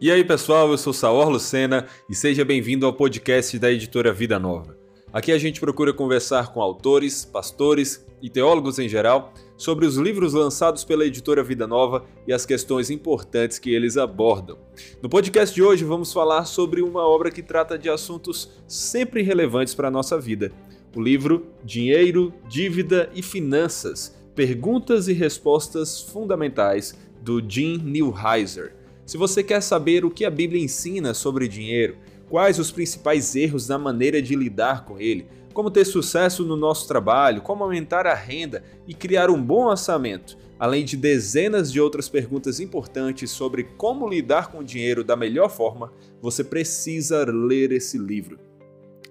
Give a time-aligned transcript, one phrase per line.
[0.00, 4.38] E aí pessoal, eu sou Saor Lucena e seja bem-vindo ao podcast da editora Vida
[4.38, 4.78] Nova.
[5.12, 10.34] Aqui a gente procura conversar com autores, pastores e teólogos em geral sobre os livros
[10.34, 14.56] lançados pela editora Vida Nova e as questões importantes que eles abordam.
[15.02, 19.74] No podcast de hoje vamos falar sobre uma obra que trata de assuntos sempre relevantes
[19.74, 20.52] para a nossa vida.
[20.94, 28.77] O livro Dinheiro, Dívida e Finanças: Perguntas e Respostas Fundamentais do Jim Neuheiser.
[29.08, 31.96] Se você quer saber o que a Bíblia ensina sobre dinheiro,
[32.28, 36.86] quais os principais erros na maneira de lidar com ele, como ter sucesso no nosso
[36.86, 42.06] trabalho, como aumentar a renda e criar um bom orçamento, além de dezenas de outras
[42.06, 47.96] perguntas importantes sobre como lidar com o dinheiro da melhor forma, você precisa ler esse
[47.96, 48.38] livro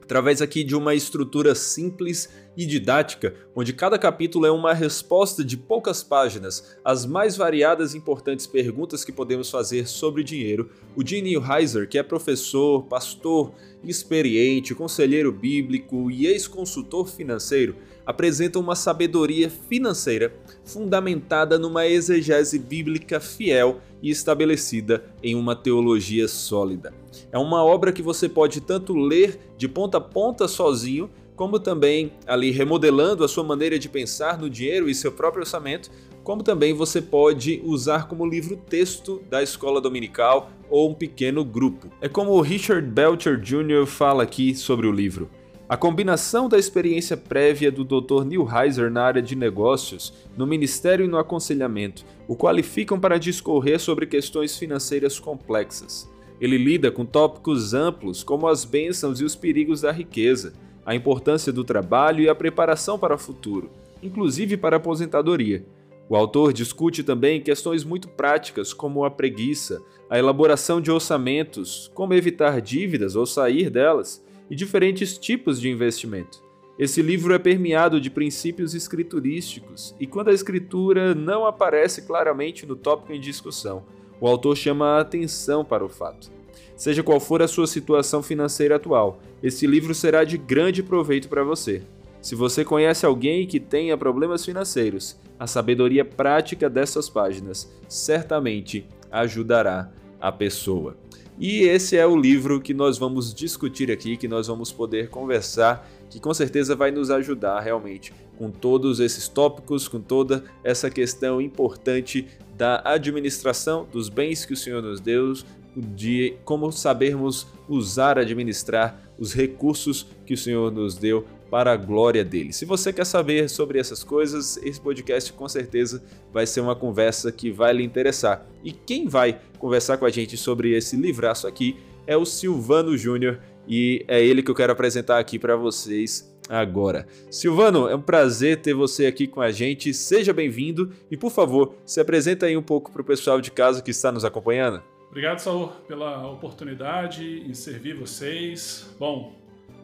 [0.08, 5.58] através aqui de uma estrutura simples e didática, onde cada capítulo é uma resposta de
[5.58, 10.72] poucas páginas às mais variadas e importantes perguntas que podemos fazer sobre dinheiro.
[10.96, 13.52] O Gene Heiser, que é professor, pastor,
[13.84, 23.81] experiente, conselheiro bíblico e ex-consultor financeiro, apresenta uma sabedoria financeira fundamentada numa exegese bíblica fiel
[24.02, 26.94] e estabelecida em uma teologia sólida.
[27.32, 32.12] É uma obra que você pode tanto ler de ponta a ponta sozinho, como também
[32.26, 35.92] ali remodelando a sua maneira de pensar no dinheiro e seu próprio orçamento,
[36.24, 41.90] como também você pode usar como livro-texto da escola dominical ou um pequeno grupo.
[42.02, 43.86] É como o Richard Belcher Jr.
[43.86, 45.30] fala aqui sobre o livro.
[45.70, 48.24] A combinação da experiência prévia do Dr.
[48.24, 53.78] Neil Heiser na área de negócios, no ministério e no aconselhamento, o qualificam para discorrer
[53.78, 56.09] sobre questões financeiras complexas.
[56.40, 60.54] Ele lida com tópicos amplos como as bênçãos e os perigos da riqueza,
[60.86, 63.70] a importância do trabalho e a preparação para o futuro,
[64.02, 65.66] inclusive para a aposentadoria.
[66.10, 72.14] O autor discute também questões muito práticas como a preguiça, a elaboração de orçamentos, como
[72.14, 76.42] evitar dívidas ou sair delas e diferentes tipos de investimento.
[76.80, 82.76] Esse livro é permeado de princípios escriturísticos, e quando a escritura não aparece claramente no
[82.76, 83.84] tópico em discussão,
[84.19, 86.31] o autor chama a atenção para o fato.
[86.75, 91.44] Seja qual for a sua situação financeira atual, esse livro será de grande proveito para
[91.44, 91.81] você.
[92.22, 99.91] Se você conhece alguém que tenha problemas financeiros, a sabedoria prática dessas páginas certamente ajudará
[100.19, 100.97] a pessoa.
[101.39, 105.88] E esse é o livro que nós vamos discutir aqui, que nós vamos poder conversar,
[106.09, 111.41] que com certeza vai nos ajudar realmente com todos esses tópicos, com toda essa questão
[111.41, 115.34] importante da administração dos bens que o Senhor nos deu,
[115.75, 122.23] de como sabermos usar, administrar os recursos que o Senhor nos deu para a glória
[122.23, 122.51] dele.
[122.51, 126.03] Se você quer saber sobre essas coisas, esse podcast com certeza
[126.34, 128.46] vai ser uma conversa que vai lhe interessar.
[128.63, 133.40] E quem vai conversar com a gente sobre esse livraço aqui é o Silvano Júnior
[133.67, 137.07] e é ele que eu quero apresentar aqui para vocês agora.
[137.29, 139.94] Silvano, é um prazer ter você aqui com a gente.
[139.94, 143.81] Seja bem-vindo e, por favor, se apresenta aí um pouco para o pessoal de casa
[143.81, 144.81] que está nos acompanhando.
[145.09, 148.94] Obrigado, Saul, pela oportunidade em servir vocês.
[149.00, 149.35] Bom,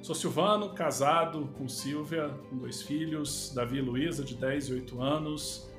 [0.04, 5.02] Sou Silvano, casado com Silvia, com dois filhos, Davi e Luísa, de 10 e 8
[5.02, 5.72] anos,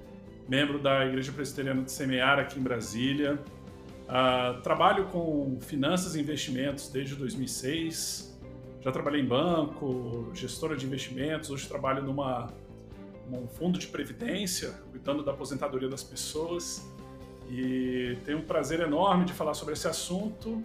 [0.49, 3.39] membro da Igreja Presbiteriana de Semear aqui em Brasília.
[4.05, 8.39] Uh, trabalho com finanças e investimentos desde 2006.
[8.81, 11.51] Já trabalhei em banco, gestora de investimentos.
[11.51, 12.53] Hoje trabalho numa
[13.31, 16.87] num fundo de previdência, cuidando da aposentadoria das pessoas.
[17.49, 20.63] E tenho um prazer enorme de falar sobre esse assunto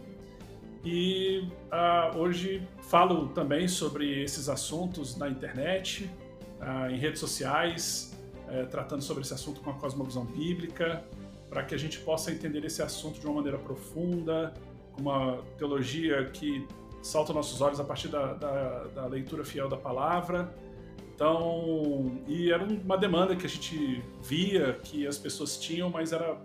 [0.83, 6.09] e uh, hoje falo também sobre esses assuntos na internet,
[6.61, 8.17] uh, em redes sociais,
[8.47, 11.03] uh, tratando sobre esse assunto com a cosmovisão bíblica,
[11.50, 14.54] para que a gente possa entender esse assunto de uma maneira profunda,
[14.94, 16.68] com uma teologia que
[17.02, 20.54] salta nossos olhos a partir da, da, da leitura fiel da palavra.
[21.16, 26.40] Então, e era uma demanda que a gente via que as pessoas tinham, mas era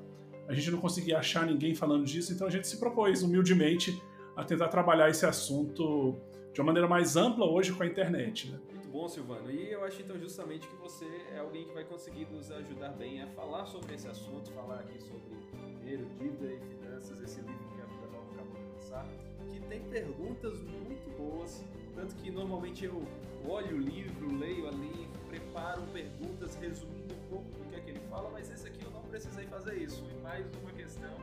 [0.49, 4.03] a gente não conseguia achar ninguém falando disso, então a gente se propôs humildemente
[4.37, 6.17] a tentar trabalhar esse assunto
[6.53, 8.51] de uma maneira mais ampla hoje com a internet.
[8.51, 8.59] Né?
[8.95, 9.51] Bom, Silvano.
[9.51, 13.21] E eu acho então justamente que você é alguém que vai conseguir nos ajudar bem
[13.21, 15.35] a falar sobre esse assunto, falar aqui sobre
[15.81, 19.05] dinheiro, dívida e finanças, esse livro que a Vida Nova acabou de lançar,
[19.51, 21.65] que tem perguntas muito boas,
[21.97, 23.03] tanto que normalmente eu
[23.45, 28.01] olho o livro, leio ali, preparo perguntas resumindo um pouco do que é que ele
[28.09, 30.05] fala, mas esse aqui eu não precisei fazer isso.
[30.09, 31.17] E mais uma questão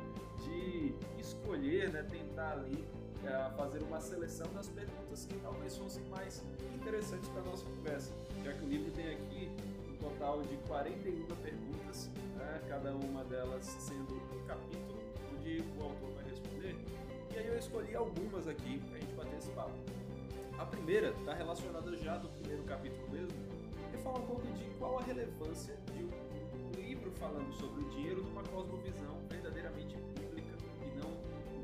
[0.44, 2.86] de escolher, né, tentar ali
[3.28, 8.12] a fazer uma seleção das perguntas que talvez fossem mais interessantes para a nossa conversa,
[8.44, 9.50] já que o livro tem aqui
[9.90, 15.00] um total de 41 perguntas, né, cada uma delas sendo um capítulo,
[15.34, 16.76] onde o autor vai responder.
[17.34, 19.72] E aí eu escolhi algumas aqui para a gente bater esse papo.
[20.58, 23.38] A primeira está relacionada já do primeiro capítulo mesmo,
[23.94, 28.24] e fala um pouco de qual a relevância de um livro falando sobre o dinheiro
[28.24, 29.21] numa cosmovisão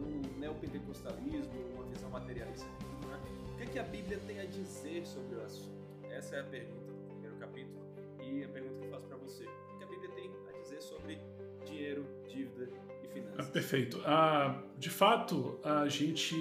[0.07, 2.67] num neopentecostalismo, uma visão materialista.
[3.07, 3.19] Né?
[3.53, 5.77] O que, é que a Bíblia tem a dizer sobre o assunto?
[6.09, 7.79] Essa é a pergunta do primeiro capítulo
[8.21, 9.43] e a pergunta que eu faço para você.
[9.43, 11.19] O que a Bíblia tem a dizer sobre
[11.65, 12.69] dinheiro, dívida
[13.03, 13.49] e finanças?
[13.49, 14.01] Perfeito.
[14.05, 16.35] Ah, de fato, a gente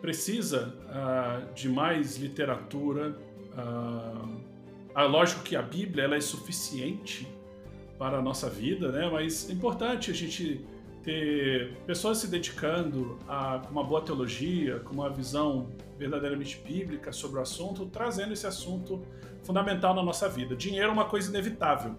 [0.00, 3.16] precisa uh, de mais literatura.
[3.52, 7.26] Uh, lógico que a Bíblia ela é suficiente
[7.98, 9.08] para a nossa vida, né?
[9.10, 10.64] mas é importante a gente
[11.06, 17.38] ter pessoas se dedicando a com uma boa teologia, com uma visão verdadeiramente bíblica sobre
[17.38, 19.00] o assunto, trazendo esse assunto
[19.44, 20.56] fundamental na nossa vida.
[20.56, 21.94] Dinheiro é uma coisa inevitável.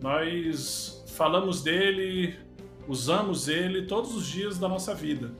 [0.00, 2.36] Nós falamos dele,
[2.88, 5.30] usamos ele todos os dias da nossa vida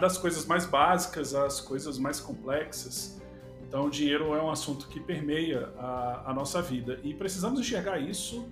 [0.00, 3.20] das coisas mais básicas às coisas mais complexas.
[3.68, 7.98] Então, o dinheiro é um assunto que permeia a, a nossa vida e precisamos enxergar
[7.98, 8.48] isso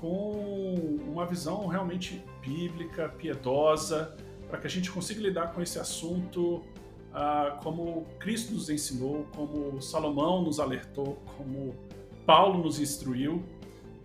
[0.00, 0.74] com
[1.06, 4.16] uma visão realmente bíblica, piedosa,
[4.48, 6.62] para que a gente consiga lidar com esse assunto
[7.12, 11.74] ah, como Cristo nos ensinou, como Salomão nos alertou, como
[12.24, 13.42] Paulo nos instruiu.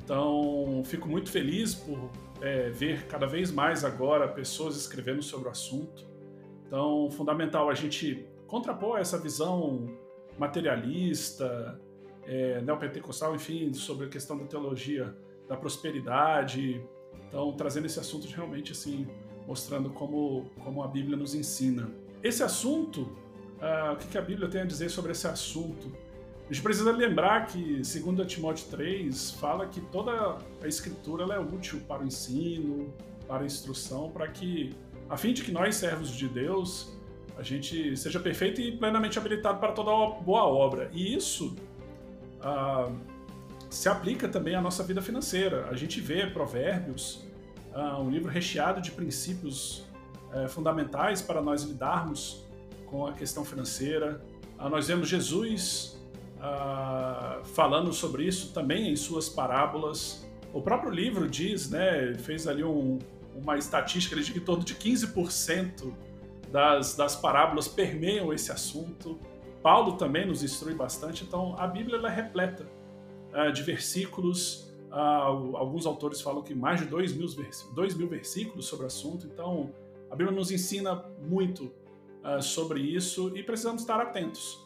[0.04, 2.10] Então, fico muito feliz por
[2.42, 6.06] é, ver cada vez mais agora pessoas escrevendo sobre o assunto.
[6.66, 9.88] Então, fundamental a gente contrapor essa visão
[10.38, 11.80] materialista,
[12.26, 15.16] é, neopentecostal, enfim, sobre a questão da teologia
[15.48, 16.84] da prosperidade.
[17.28, 19.08] Então, trazendo esse assunto realmente assim,
[19.48, 21.90] mostrando como, como a Bíblia nos ensina.
[22.22, 25.92] Esse assunto, uh, o que a Bíblia tem a dizer sobre esse assunto?
[26.50, 31.82] A gente precisa lembrar que, segundo Timóteo 3, fala que toda a escritura é útil
[31.88, 32.94] para o ensino,
[33.28, 34.76] para a instrução, para que
[35.10, 36.96] a fim de que nós, servos de Deus,
[37.38, 39.92] a gente seja perfeito e plenamente habilitado para toda
[40.22, 40.90] boa obra.
[40.94, 41.56] E isso
[42.42, 42.92] ah,
[43.74, 45.68] se aplica também à nossa vida financeira.
[45.70, 47.26] A gente vê Provérbios,
[47.74, 49.84] ah, um livro recheado de princípios
[50.32, 52.46] eh, fundamentais para nós lidarmos
[52.86, 54.22] com a questão financeira.
[54.60, 56.00] Ah, nós vemos Jesus
[57.54, 60.28] falando sobre isso também em suas parábolas.
[60.52, 63.00] O próprio livro diz, né, fez ali um,
[63.34, 65.94] uma estatística de que em torno de 15%
[66.52, 69.18] das, das parábolas permeiam esse assunto.
[69.62, 72.68] Paulo também nos instrui bastante, então a Bíblia é repleta
[73.34, 74.74] uh, de versículos.
[74.92, 77.28] Uh, alguns autores falam que mais de 2 mil,
[77.74, 79.74] dois mil versículos sobre o assunto, então
[80.12, 81.72] a Bíblia nos ensina muito
[82.24, 84.62] uh, sobre isso e precisamos estar atentos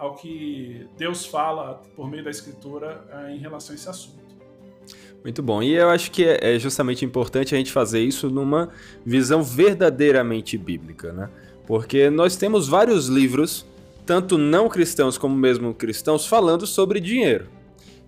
[0.00, 4.34] ao que Deus fala por meio da Escritura em relação a esse assunto.
[5.22, 5.62] Muito bom.
[5.62, 8.70] E eu acho que é, é justamente importante a gente fazer isso numa
[9.06, 11.30] visão verdadeiramente bíblica, né?
[11.66, 13.64] Porque nós temos vários livros,
[14.04, 17.46] tanto não cristãos como mesmo cristãos, falando sobre dinheiro.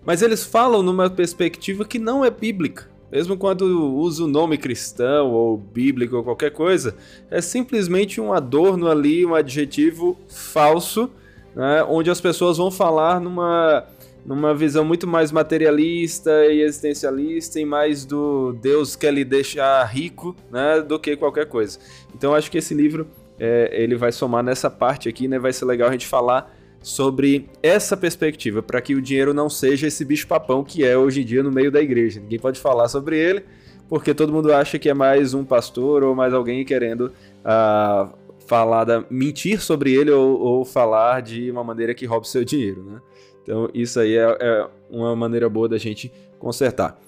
[0.05, 2.89] Mas eles falam numa perspectiva que não é bíblica.
[3.11, 6.95] Mesmo quando usa o nome cristão ou bíblico ou qualquer coisa,
[7.29, 11.09] é simplesmente um adorno ali, um adjetivo falso,
[11.55, 13.85] né, onde as pessoas vão falar numa
[14.25, 20.35] numa visão muito mais materialista e existencialista e mais do Deus quer lhe deixar rico,
[20.51, 21.77] né, do que qualquer coisa.
[22.13, 23.07] Então acho que esse livro
[23.39, 26.54] é, ele vai somar nessa parte aqui, né, vai ser legal a gente falar
[26.85, 31.25] sobre essa perspectiva, para que o dinheiro não seja esse bicho-papão que é hoje em
[31.25, 32.19] dia no meio da igreja.
[32.19, 33.43] Ninguém pode falar sobre ele,
[33.89, 37.11] porque todo mundo acha que é mais um pastor ou mais alguém querendo
[37.41, 38.15] uh,
[38.45, 42.83] falar da, mentir sobre ele ou, ou falar de uma maneira que roube seu dinheiro,
[42.83, 43.01] né?
[43.41, 46.99] Então, isso aí é, é uma maneira boa da gente consertar.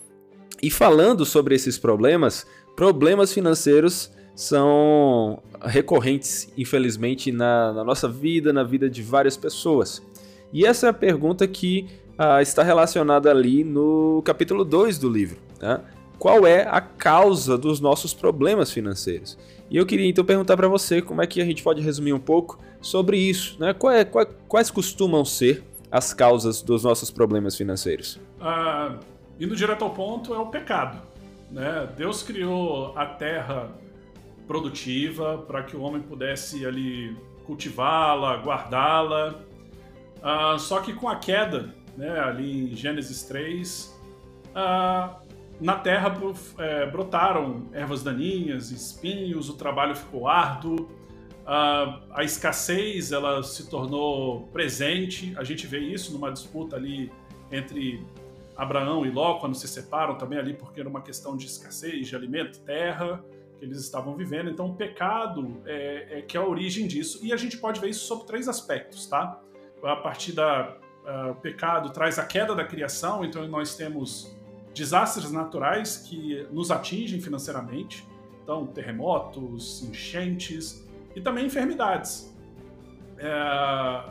[0.59, 8.63] E falando sobre esses problemas, problemas financeiros são recorrentes, infelizmente, na, na, nossa vida, na
[8.63, 9.99] vida de várias pessoas.
[10.53, 15.39] E essa é a pergunta que ah, está relacionada ali no capítulo 2 do livro.
[15.59, 15.81] Né?
[16.19, 19.39] Qual é a causa dos nossos problemas financeiros?
[19.71, 22.19] E eu queria então perguntar para você como é que a gente pode resumir um
[22.19, 23.57] pouco sobre isso.
[23.59, 23.73] Né?
[23.73, 28.19] Quais, quais, quais costumam ser as causas dos nossos problemas financeiros?
[28.39, 28.97] Ah,
[29.39, 31.01] indo direto ao ponto, é o pecado.
[31.51, 31.89] Né?
[31.97, 33.71] Deus criou a terra
[34.47, 39.35] produtiva para que o homem pudesse ali cultivá-la, guardá-la.
[40.21, 43.99] Ah, só que com a queda, né, ali em Gênesis 3,
[44.55, 45.19] ah,
[45.59, 46.15] na terra
[46.59, 50.87] é, brotaram ervas daninhas, espinhos, o trabalho ficou árduo,
[51.47, 55.33] Uh, a escassez ela se tornou presente.
[55.37, 57.09] A gente vê isso numa disputa ali
[57.49, 58.05] entre
[58.57, 62.15] Abraão e Ló, quando se separam também ali porque era uma questão de escassez de
[62.17, 63.23] alimento, terra.
[63.57, 64.49] Que eles estavam vivendo.
[64.49, 67.19] Então, o pecado é, é, que é a origem disso.
[67.23, 69.39] E a gente pode ver isso sob três aspectos, tá?
[69.83, 74.35] A partir da uh, pecado traz a queda da criação, então nós temos
[74.73, 78.07] desastres naturais que nos atingem financeiramente,
[78.43, 82.35] então terremotos, enchentes e também enfermidades.
[83.19, 83.31] É,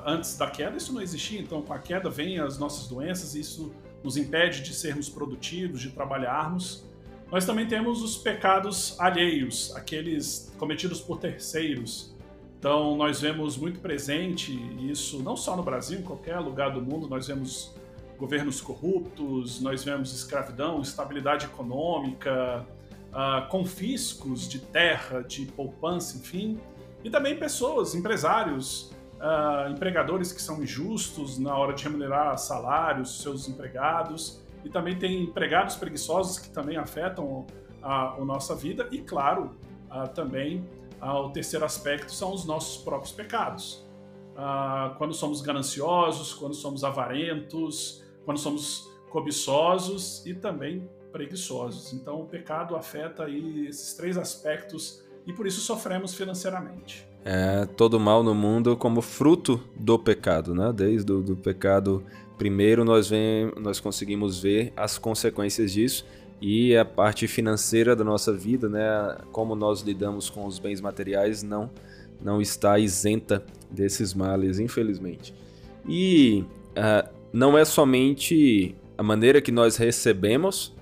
[0.05, 3.41] antes da queda isso não existia, então com a queda vem as nossas doenças, e
[3.41, 3.73] isso
[4.03, 6.85] nos impede de sermos produtivos, de trabalharmos.
[7.31, 12.15] Nós também temos os pecados alheios, aqueles cometidos por terceiros.
[12.59, 17.09] Então, nós vemos muito presente isso, não só no Brasil, em qualquer lugar do mundo,
[17.09, 17.75] nós vemos
[18.17, 22.65] governos corruptos, nós vemos escravidão, instabilidade econômica,
[23.11, 26.59] uh, confiscos de terra, de poupança, enfim.
[27.03, 33.49] E também pessoas, empresários, uh, empregadores que são injustos na hora de remunerar salários, seus
[33.49, 37.47] empregados e também tem empregados preguiçosos que também afetam
[37.81, 39.57] a, a nossa vida, e claro,
[39.89, 40.69] a, também
[41.01, 43.87] a, o terceiro aspecto são os nossos próprios pecados.
[44.99, 51.93] quando somos gananciosos, quando somos avarentos, quando somos cobiçosos e também preguiçosos.
[51.93, 57.07] Então o pecado afeta aí esses três aspectos e por isso sofremos financeiramente.
[57.25, 60.73] É, todo mal no mundo como fruto do pecado, né?
[60.73, 62.05] Desde o do pecado
[62.39, 66.05] Primeiro, nós, vem, nós conseguimos ver as consequências disso
[66.41, 71.43] e a parte financeira da nossa vida, né, como nós lidamos com os bens materiais,
[71.43, 71.71] não,
[72.21, 75.35] não está isenta desses males, infelizmente.
[75.89, 80.75] E uh, não é somente a maneira que nós recebemos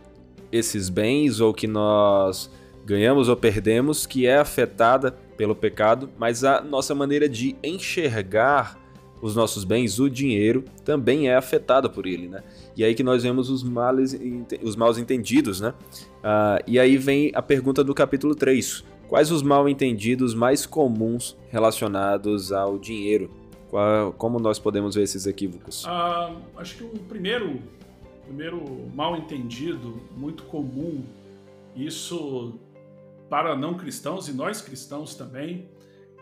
[0.51, 2.51] esses bens ou que nós
[2.85, 8.79] ganhamos ou perdemos que é afetada pelo pecado, mas a nossa maneira de enxergar
[9.25, 12.45] os nossos bens, o dinheiro também é afetado por ele, né?
[12.77, 14.15] E aí que nós vemos os males,
[14.63, 15.73] os mal entendidos, né?
[16.19, 18.85] Uh, e aí vem a pergunta do capítulo 3.
[19.09, 23.31] Quais os mal entendidos mais comuns relacionados ao dinheiro?
[23.71, 25.87] Qual, como nós podemos ver esses equívocos?
[25.87, 27.63] Uh, acho que o primeiro,
[28.27, 28.63] primeiro
[28.95, 31.03] mal entendido muito comum,
[31.75, 32.53] isso
[33.31, 35.67] para não cristãos e nós cristãos também,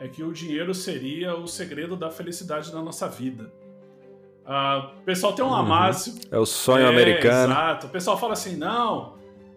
[0.02, 3.52] é que o dinheiro seria o segredo da felicidade na nossa vida.
[4.98, 5.72] O pessoal tem um uhum.
[6.28, 7.52] É o sonho é, americano.
[7.52, 7.86] Exato.
[7.86, 9.14] O pessoal fala assim: não,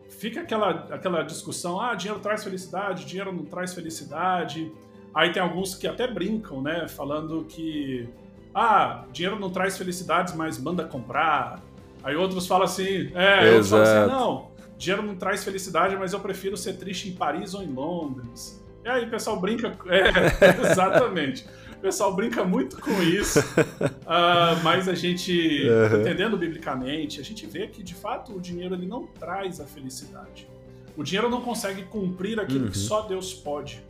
[0.08, 4.72] fica aquela, aquela discussão: ah, dinheiro traz felicidade, dinheiro não traz felicidade.
[5.16, 6.88] Aí tem alguns que até brincam, né?
[6.88, 8.08] Falando que,
[8.54, 11.60] ah, dinheiro não traz felicidades, mas manda comprar.
[12.04, 16.20] Aí outros falam assim: é, outros falam assim: não, dinheiro não traz felicidade, mas eu
[16.20, 18.64] prefiro ser triste em Paris ou em Londres.
[18.86, 19.76] E aí o pessoal brinca.
[19.88, 21.44] É, exatamente.
[21.76, 26.02] O pessoal brinca muito com isso, uh, mas a gente, uhum.
[26.02, 30.48] entendendo biblicamente, a gente vê que de fato o dinheiro ele não traz a felicidade.
[30.96, 32.72] O dinheiro não consegue cumprir aquilo uhum.
[32.72, 33.84] que só Deus pode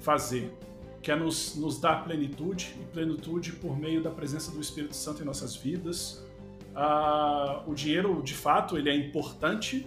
[0.00, 0.52] fazer,
[1.02, 5.22] que é nos, nos dar plenitude, e plenitude por meio da presença do Espírito Santo
[5.22, 6.24] em nossas vidas.
[6.70, 9.86] Uh, o dinheiro, de fato, ele é importante,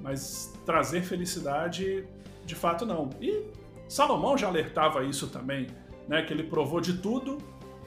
[0.00, 2.04] mas trazer felicidade,
[2.44, 3.10] de fato, não.
[3.20, 3.44] E
[3.88, 5.66] Salomão já alertava isso também,
[6.08, 7.38] né, que ele provou de tudo,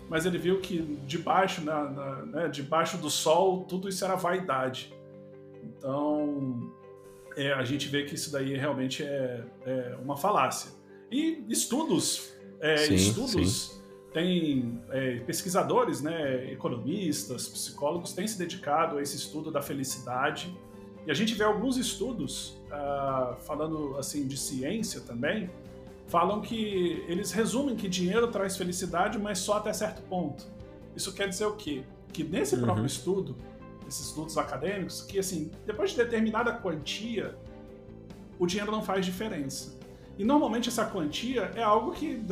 [0.10, 4.94] mas ele viu que debaixo, na, na, né, debaixo do sol, tudo isso era vaidade.
[5.64, 6.72] Então,
[7.36, 10.72] é, a gente vê que isso daí realmente é, é uma falácia.
[11.12, 13.82] E estudos, é, sim, estudos, sim.
[14.14, 20.56] tem é, pesquisadores, né, economistas, psicólogos, têm se dedicado a esse estudo da felicidade.
[21.06, 25.50] E a gente vê alguns estudos, uh, falando assim de ciência também,
[26.08, 30.46] falam que eles resumem que dinheiro traz felicidade, mas só até certo ponto.
[30.96, 31.84] Isso quer dizer o quê?
[32.12, 32.62] Que nesse uhum.
[32.62, 33.36] próprio estudo,
[33.88, 37.38] esses estudos acadêmicos, que assim, depois de determinada quantia,
[38.40, 39.78] o dinheiro não faz diferença.
[40.18, 42.24] E normalmente essa quantia é algo que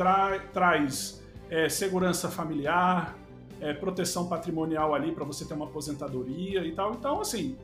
[0.52, 3.16] traz é, segurança familiar,
[3.60, 6.92] é, proteção patrimonial ali para você ter uma aposentadoria e tal.
[6.92, 7.56] Então, assim,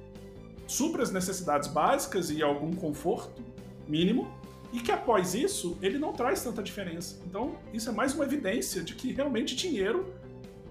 [0.67, 3.43] supra as necessidades básicas e algum conforto
[3.89, 4.33] mínimo,
[4.73, 7.21] e que após isso, ele não traz tanta diferença.
[7.27, 10.15] Então, isso é mais uma evidência de que realmente dinheiro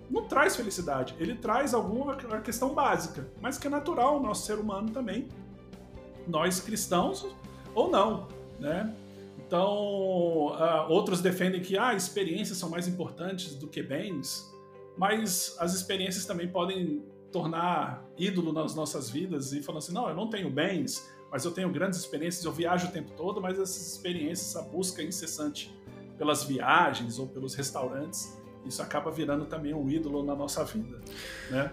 [0.10, 1.16] não traz felicidade.
[1.20, 5.28] Ele traz alguma questão básica, mas que é natural o nosso ser humano também.
[6.28, 7.28] Nós cristãos
[7.76, 8.28] ou não,
[8.60, 8.94] né?
[9.38, 14.50] Então, uh, outros defendem que ah, experiências são mais importantes do que bens,
[14.98, 20.16] mas as experiências também podem tornar ídolo nas nossas vidas e falando assim, não, eu
[20.16, 23.94] não tenho bens, mas eu tenho grandes experiências, eu viajo o tempo todo, mas essas
[23.94, 25.74] experiências, essa busca incessante
[26.18, 31.00] pelas viagens ou pelos restaurantes, isso acaba virando também um ídolo na nossa vida,
[31.50, 31.72] né?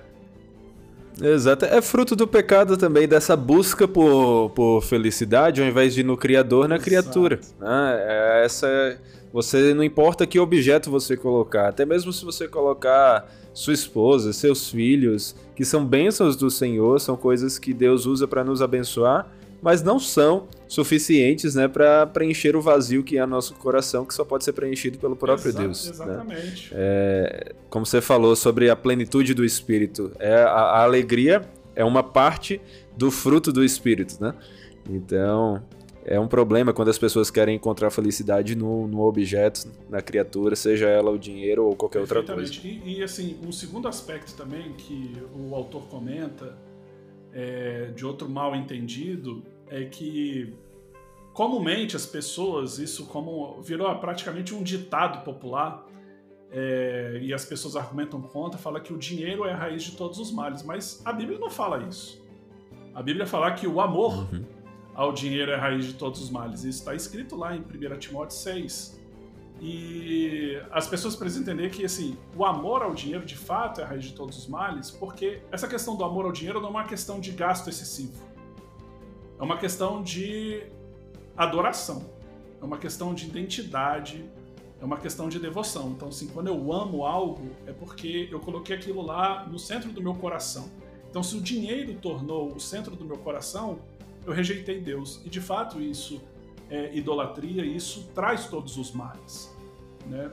[1.20, 1.64] Exato.
[1.64, 6.16] É fruto do pecado também, dessa busca por, por felicidade, ao invés de ir no
[6.16, 6.84] Criador, na Exato.
[6.84, 7.40] criatura.
[7.58, 7.96] Né?
[7.98, 9.00] É essa.
[9.32, 14.70] Você não importa que objeto você colocar, até mesmo se você colocar sua esposa, seus
[14.70, 19.82] filhos, que são bênçãos do Senhor, são coisas que Deus usa para nos abençoar, mas
[19.82, 24.44] não são suficientes né, para preencher o vazio que é nosso coração, que só pode
[24.44, 25.84] ser preenchido pelo próprio Exa Deus.
[25.84, 25.90] Né?
[25.90, 26.74] Exatamente.
[26.74, 26.80] Né?
[26.80, 31.42] É, como você falou sobre a plenitude do Espírito, é, a, a, alegria
[31.74, 32.60] é uma parte
[32.96, 34.16] do fruto do Espírito.
[34.20, 34.34] Né?
[34.88, 35.62] Então,
[36.04, 40.86] é um problema quando as pessoas querem encontrar felicidade no, no objeto, na criatura, seja
[40.86, 42.52] ela o dinheiro ou qualquer outra coisa.
[42.64, 46.56] E, e assim, um segundo aspecto também que o autor comenta
[47.32, 50.54] é, de outro mal entendido é que
[51.32, 55.87] comumente as pessoas, isso como virou praticamente um ditado popular,
[56.50, 60.18] é, e as pessoas argumentam contra, fala que o dinheiro é a raiz de todos
[60.18, 62.23] os males, mas a Bíblia não fala isso.
[62.94, 64.44] A Bíblia fala que o amor uhum.
[64.94, 66.64] ao dinheiro é a raiz de todos os males.
[66.64, 68.97] Isso está escrito lá em 1 Timóteo 6.
[69.60, 73.86] E as pessoas precisam entender que assim, o amor ao dinheiro de fato é a
[73.88, 76.84] raiz de todos os males, porque essa questão do amor ao dinheiro não é uma
[76.84, 78.24] questão de gasto excessivo.
[79.38, 80.62] É uma questão de
[81.36, 82.10] adoração.
[82.60, 84.24] É uma questão de identidade,
[84.80, 85.90] é uma questão de devoção.
[85.90, 90.02] Então, assim, quando eu amo algo, é porque eu coloquei aquilo lá no centro do
[90.02, 90.68] meu coração.
[91.08, 93.78] Então, se o dinheiro tornou o centro do meu coração,
[94.26, 95.20] eu rejeitei Deus.
[95.24, 96.20] E de fato, isso
[96.70, 99.54] é, idolatria, isso traz todos os males,
[100.06, 100.30] né?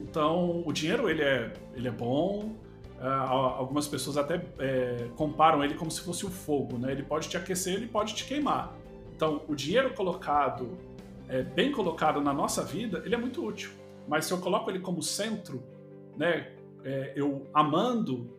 [0.00, 2.54] Então, o dinheiro ele é, ele é bom.
[2.98, 6.92] Uh, algumas pessoas até é, comparam ele como se fosse o fogo, né?
[6.92, 8.74] Ele pode te aquecer, ele pode te queimar.
[9.14, 10.78] Então, o dinheiro colocado,
[11.28, 13.70] é, bem colocado na nossa vida, ele é muito útil.
[14.08, 15.62] Mas se eu coloco ele como centro,
[16.16, 16.52] né?
[16.84, 18.30] É, eu amando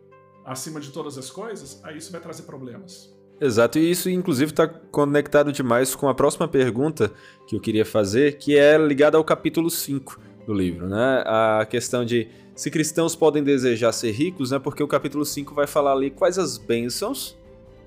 [0.44, 3.14] acima de todas as coisas, aí isso vai trazer problemas.
[3.40, 7.12] Exato, e isso inclusive está conectado demais com a próxima pergunta
[7.46, 11.22] que eu queria fazer, que é ligada ao capítulo 5 do livro, né?
[11.24, 14.58] A questão de se cristãos podem desejar ser ricos, né?
[14.58, 17.38] Porque o capítulo 5 vai falar ali quais as bênçãos,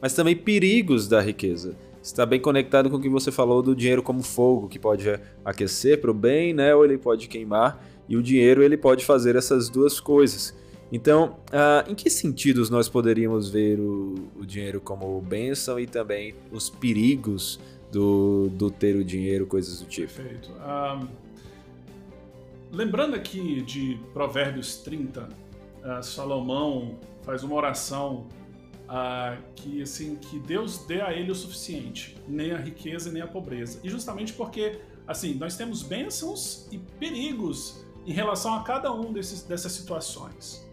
[0.01, 1.75] mas também perigos da riqueza.
[2.01, 5.99] Está bem conectado com o que você falou do dinheiro como fogo, que pode aquecer
[5.99, 6.73] para o bem, né?
[6.73, 10.55] Ou ele pode queimar, e o dinheiro ele pode fazer essas duas coisas.
[10.91, 16.35] Então, uh, em que sentidos nós poderíamos ver o, o, dinheiro como bênção e também
[16.51, 20.11] os perigos do, do ter o dinheiro, coisas do tipo?
[20.11, 20.51] Perfeito.
[20.51, 21.07] Um,
[22.71, 25.27] lembrando aqui de Provérbios 30, uh,
[25.83, 28.27] ah, Salomão faz uma oração
[29.55, 33.79] que assim que Deus dê a ele o suficiente, nem a riqueza nem a pobreza.
[33.85, 39.43] E justamente porque assim nós temos bênçãos e perigos em relação a cada um desses,
[39.43, 40.69] dessas situações.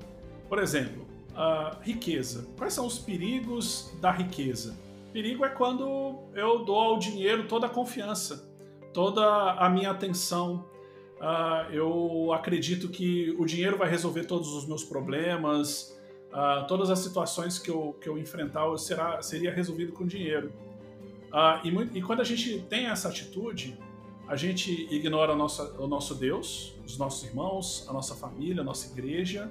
[0.48, 2.48] Por exemplo, a riqueza.
[2.56, 4.76] Quais são os perigos da riqueza?
[5.12, 8.50] Perigo é quando eu dou ao dinheiro toda a confiança,
[8.92, 10.64] toda a minha atenção.
[11.18, 15.96] Uh, eu acredito que o dinheiro vai resolver todos os meus problemas,
[16.32, 20.52] uh, todas as situações que eu, que eu enfrentar será, seria resolvido com dinheiro.
[21.28, 23.78] Uh, e, e, quando a gente tem essa atitude,
[24.26, 28.90] a gente ignora nossa, o nosso Deus, os nossos irmãos, a nossa família, a nossa
[28.90, 29.50] igreja,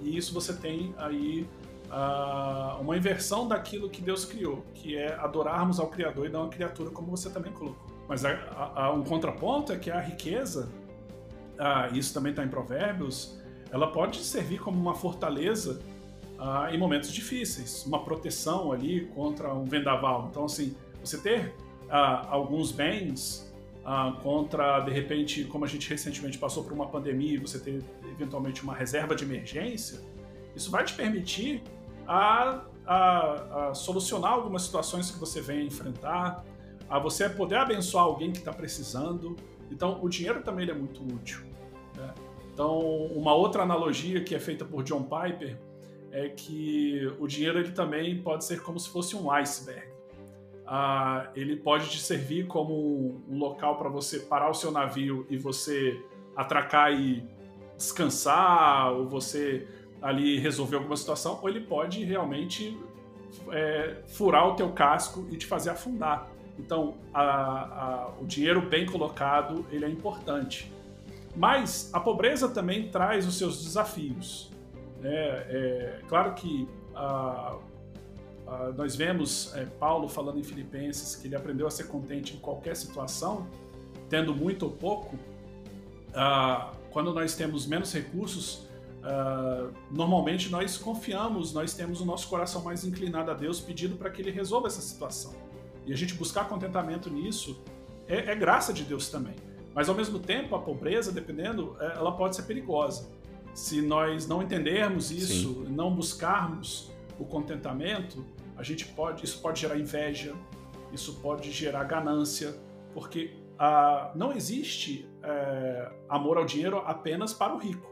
[0.00, 1.46] e isso você tem aí
[1.92, 6.48] uh, uma inversão daquilo que Deus criou, que é adorarmos ao Criador e não a
[6.48, 7.92] criatura, como você também colocou.
[8.08, 8.22] Mas
[8.94, 10.68] um contraponto é que a riqueza,
[11.54, 13.38] uh, isso também está em Provérbios,
[13.70, 15.80] ela pode servir como uma fortaleza
[16.38, 20.28] uh, em momentos difíceis, uma proteção ali contra um vendaval.
[20.30, 21.54] Então, assim, você ter
[22.30, 23.52] alguns bens
[24.22, 28.74] contra, de repente, como a gente recentemente passou por uma pandemia você ter eventualmente uma
[28.74, 30.00] reserva de emergência,
[30.54, 31.62] isso vai te permitir
[32.06, 36.44] a, a, a solucionar algumas situações que você venha enfrentar,
[36.88, 39.36] a você poder abençoar alguém que está precisando.
[39.70, 41.40] Então, o dinheiro também é muito útil.
[41.96, 42.12] Né?
[42.52, 45.58] Então, uma outra analogia que é feita por John Piper
[46.10, 49.90] é que o dinheiro ele também pode ser como se fosse um iceberg.
[50.66, 55.36] Uh, ele pode te servir como um local para você parar o seu navio e
[55.36, 55.98] você
[56.36, 57.26] atracar e
[57.82, 59.66] descansar, ou você
[60.00, 62.78] ali resolver alguma situação, ou ele pode realmente
[63.50, 66.28] é, furar o teu casco e te fazer afundar.
[66.58, 70.72] Então, a, a, o dinheiro bem colocado ele é importante.
[71.34, 74.50] Mas a pobreza também traz os seus desafios.
[75.00, 75.10] Né?
[75.10, 77.56] É, claro que a,
[78.76, 82.76] nós vemos é, Paulo falando em Filipenses que ele aprendeu a ser contente em qualquer
[82.76, 83.46] situação,
[84.10, 85.16] tendo muito ou pouco.
[86.92, 88.70] Quando nós temos menos recursos,
[89.02, 94.08] Uh, normalmente nós confiamos, nós temos o nosso coração mais inclinado a Deus, pedindo para
[94.08, 95.34] que Ele resolva essa situação.
[95.84, 97.60] E a gente buscar contentamento nisso
[98.06, 99.34] é, é, graça de Deus também.
[99.74, 103.10] Mas ao mesmo tempo, a pobreza, dependendo, é, ela pode ser perigosa.
[103.52, 105.66] Se nós não entendermos isso, Sim.
[105.70, 108.24] não buscarmos o contentamento,
[108.56, 110.32] a gente pode, isso pode gerar inveja,
[110.92, 112.54] isso pode gerar ganância,
[112.94, 113.32] porque
[113.64, 117.88] ah, não existe é, amor ao dinheiro apenas para o rico.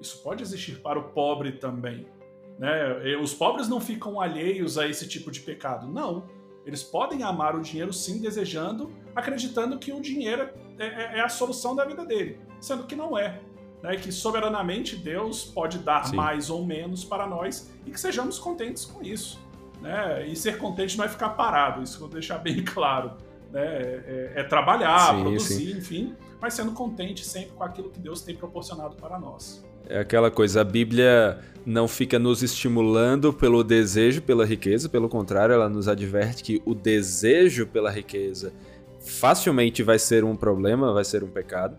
[0.00, 2.08] Isso pode existir para o pobre também.
[2.58, 3.16] Né?
[3.22, 5.86] Os pobres não ficam alheios a esse tipo de pecado.
[5.86, 6.28] Não.
[6.66, 11.28] Eles podem amar o dinheiro sim, desejando, acreditando que o dinheiro é, é, é a
[11.28, 13.40] solução da vida dele, sendo que não é.
[13.80, 13.94] Né?
[13.94, 16.16] Que soberanamente Deus pode dar sim.
[16.16, 19.40] mais ou menos para nós e que sejamos contentes com isso.
[19.80, 20.26] Né?
[20.26, 23.16] E ser contente não é ficar parado, isso eu vou deixar bem claro.
[23.52, 23.62] Né?
[23.64, 25.78] É, é trabalhar, sim, produzir, sim.
[25.78, 29.64] enfim, mas sendo contente sempre com aquilo que Deus tem proporcionado para nós.
[29.88, 35.52] É aquela coisa, a Bíblia não fica nos estimulando pelo desejo pela riqueza, pelo contrário,
[35.52, 38.52] ela nos adverte que o desejo pela riqueza
[39.00, 41.76] facilmente vai ser um problema, vai ser um pecado.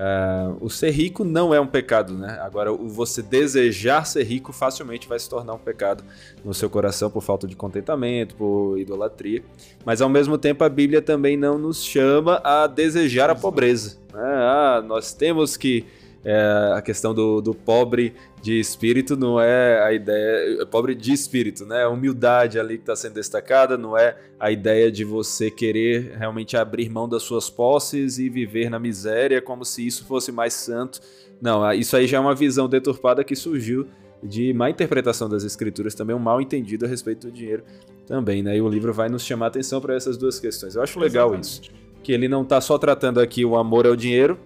[0.00, 2.38] Uh, o ser rico não é um pecado, né?
[2.40, 6.02] Agora, o você desejar ser rico facilmente vai se tornar um pecado
[6.42, 9.42] no seu coração por falta de contentamento, por idolatria.
[9.84, 13.98] Mas ao mesmo tempo, a Bíblia também não nos chama a desejar a pobreza.
[14.14, 14.22] Né?
[14.22, 15.84] Ah, nós temos que
[16.24, 20.60] é, a questão do, do pobre de espírito não é a ideia.
[20.60, 21.84] É pobre de espírito, né?
[21.84, 26.56] A humildade ali que está sendo destacada não é a ideia de você querer realmente
[26.56, 31.00] abrir mão das suas posses e viver na miséria como se isso fosse mais santo.
[31.40, 33.86] Não, isso aí já é uma visão deturpada que surgiu
[34.22, 37.64] de má interpretação das escrituras, também um mal entendido a respeito do dinheiro
[38.06, 38.56] também, né?
[38.56, 40.74] E o livro vai nos chamar a atenção para essas duas questões.
[40.74, 41.70] Eu acho legal Exatamente.
[41.70, 44.38] isso, que ele não está só tratando aqui o amor ao dinheiro,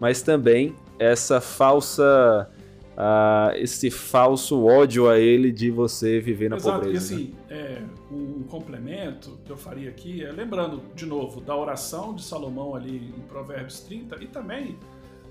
[0.00, 2.50] mas também essa falsa.
[2.98, 7.14] Uh, esse falso ódio a ele de você viver na Exato, pobreza.
[7.14, 7.80] E assim, é,
[8.10, 13.14] um complemento que eu faria aqui é lembrando, de novo, da oração de Salomão ali
[13.16, 14.76] em Provérbios 30 e também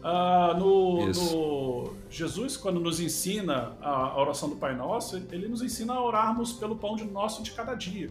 [0.03, 5.62] uh, no, no, Jesus, quando nos ensina a, a, oração do Pai Nosso, ele nos
[5.62, 8.10] ensina a orarmos pelo pão de nosso de cada dia.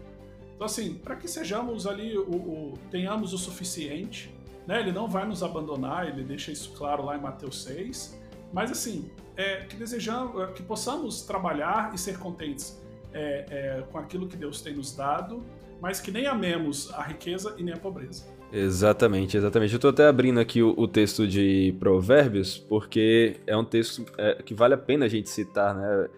[0.54, 4.34] Então, assim, para que sejamos ali, o, o, tenhamos o suficiente
[4.66, 4.80] né?
[4.80, 8.18] Ele não vai nos abandonar, ele deixa isso claro lá em Mateus 6.
[8.52, 13.98] Mas assim, é, que desejamos, é, que possamos trabalhar e ser contentes é, é, com
[13.98, 15.42] aquilo que Deus tem nos dado,
[15.80, 18.24] mas que nem amemos a riqueza e nem a pobreza.
[18.52, 19.72] Exatamente, exatamente.
[19.72, 24.42] Eu estou até abrindo aqui o, o, texto de Provérbios, porque é um texto é,
[24.42, 26.08] que vale a pena a gente citar, né?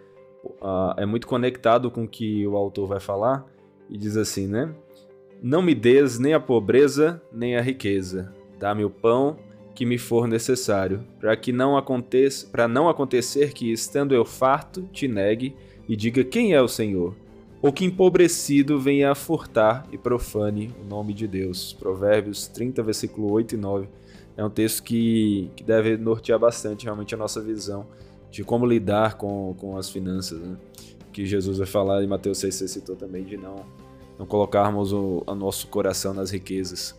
[0.96, 3.44] é muito conectado com o que o autor vai falar,
[3.90, 4.72] e diz assim, né?
[5.42, 9.37] Não me des nem a pobreza, nem a riqueza, Dá-me o pão
[9.75, 14.83] que me for necessário, para que não aconteça, para não acontecer que estando eu farto
[14.92, 15.55] te negue
[15.88, 17.14] e diga quem é o Senhor,
[17.62, 21.73] ou que empobrecido venha a furtar e profane o nome de Deus.
[21.73, 23.88] Provérbios 30, versículo 8 e 9.
[24.37, 27.87] É um texto que, que deve nortear bastante realmente a nossa visão
[28.31, 30.57] de como lidar com, com as finanças, né?
[31.12, 33.64] Que Jesus vai falar em Mateus 6, você citou também, de não,
[34.18, 36.97] não colocarmos o, o nosso coração nas riquezas.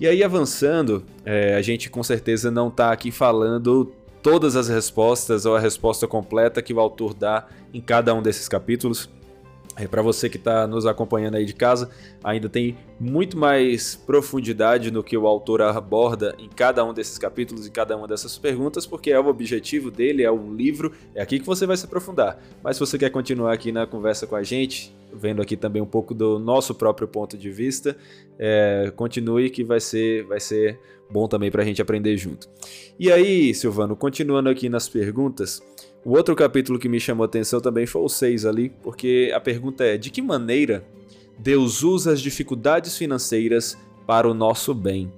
[0.00, 5.44] E aí, avançando, é, a gente com certeza não está aqui falando todas as respostas
[5.46, 9.08] ou a resposta completa que o autor dá em cada um desses capítulos.
[9.76, 11.90] É, Para você que está nos acompanhando aí de casa,
[12.22, 17.66] ainda tem muito mais profundidade no que o autor aborda em cada um desses capítulos
[17.66, 21.40] e cada uma dessas perguntas, porque é o objetivo dele, é um livro, é aqui
[21.40, 22.40] que você vai se aprofundar.
[22.62, 25.86] Mas se você quer continuar aqui na conversa com a gente, vendo aqui também um
[25.86, 27.96] pouco do nosso próprio ponto de vista,
[28.38, 30.78] é, continue que vai ser, vai ser
[31.10, 32.48] bom também para a gente aprender junto.
[32.98, 35.60] E aí, Silvano, continuando aqui nas perguntas.
[36.04, 39.40] O outro capítulo que me chamou a atenção também foi o 6 ali, porque a
[39.40, 40.84] pergunta é: de que maneira
[41.38, 45.10] Deus usa as dificuldades financeiras para o nosso bem?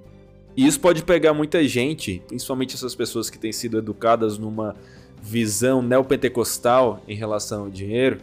[0.55, 4.75] E isso pode pegar muita gente, principalmente essas pessoas que têm sido educadas numa
[5.21, 8.19] visão neopentecostal em relação ao dinheiro,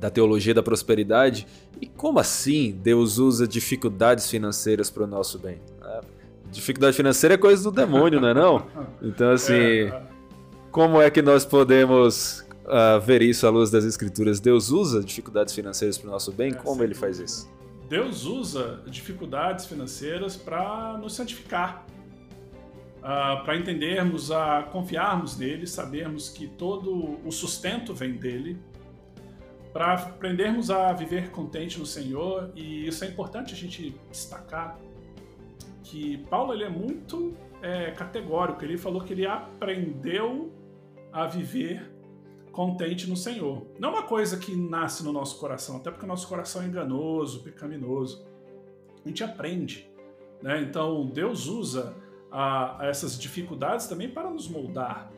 [0.00, 1.46] da teologia da prosperidade.
[1.80, 5.60] E como assim Deus usa dificuldades financeiras para o nosso bem?
[5.82, 6.00] É,
[6.50, 8.66] dificuldade financeira é coisa do demônio, não é não?
[9.02, 9.92] Então assim.
[10.74, 14.40] Como é que nós podemos uh, ver isso à luz das escrituras?
[14.40, 16.50] Deus usa dificuldades financeiras para o nosso bem?
[16.50, 17.48] É, Como ele faz isso?
[17.88, 21.86] Deus usa dificuldades financeiras para nos santificar,
[22.98, 28.58] uh, para entendermos, a confiarmos nele, sabermos que todo o sustento vem dele,
[29.72, 32.50] para aprendermos a viver contente no Senhor.
[32.56, 34.76] E isso é importante a gente destacar
[35.84, 37.32] que Paulo ele é muito
[37.62, 38.64] é, categórico.
[38.64, 40.63] Ele falou que ele aprendeu
[41.14, 41.88] a viver
[42.50, 43.64] contente no Senhor.
[43.78, 46.66] Não é uma coisa que nasce no nosso coração, até porque o nosso coração é
[46.66, 48.26] enganoso, pecaminoso.
[49.04, 49.88] A gente aprende.
[50.42, 50.60] Né?
[50.62, 51.94] Então, Deus usa
[52.32, 55.12] a, a essas dificuldades também para nos moldar.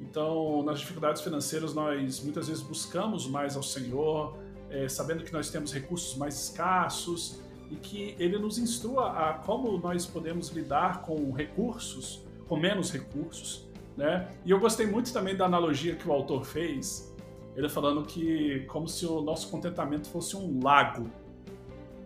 [0.00, 4.38] Então, nas dificuldades financeiras, nós muitas vezes buscamos mais ao Senhor,
[4.70, 9.76] é, sabendo que nós temos recursos mais escassos e que Ele nos instrua a como
[9.76, 14.28] nós podemos lidar com recursos, com menos recursos, né?
[14.44, 17.14] E eu gostei muito também da analogia que o autor fez,
[17.56, 21.08] ele falando que como se o nosso contentamento fosse um lago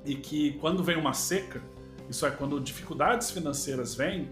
[0.05, 1.63] e que quando vem uma seca,
[2.09, 4.31] isso é quando dificuldades financeiras vêm,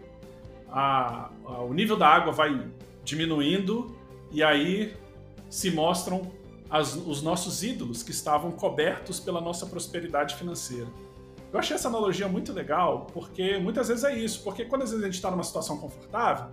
[0.68, 2.68] a, a, o nível da água vai
[3.02, 3.96] diminuindo
[4.30, 4.94] e aí
[5.48, 6.30] se mostram
[6.68, 10.88] as, os nossos ídolos que estavam cobertos pela nossa prosperidade financeira.
[11.52, 15.02] Eu achei essa analogia muito legal porque muitas vezes é isso, porque quando às vezes
[15.02, 16.50] a gente está numa situação confortável,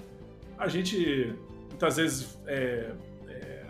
[0.63, 1.36] a gente
[1.69, 2.91] muitas vezes é,
[3.28, 3.65] é,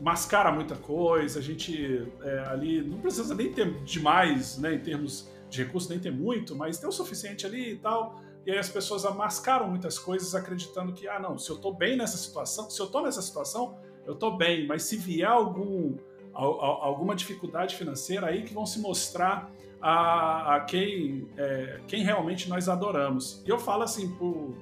[0.00, 5.28] mascara muita coisa, a gente é, ali não precisa nem ter demais, né, em termos
[5.50, 8.20] de recursos, nem ter muito, mas tem o suficiente ali e tal.
[8.46, 11.96] E aí as pessoas mascaram muitas coisas acreditando que, ah, não, se eu tô bem
[11.96, 15.96] nessa situação, se eu tô nessa situação, eu tô bem, mas se vier algum,
[16.32, 22.68] alguma dificuldade financeira, aí que vão se mostrar a, a quem, é, quem realmente nós
[22.68, 23.42] adoramos.
[23.46, 24.54] E eu falo assim, por,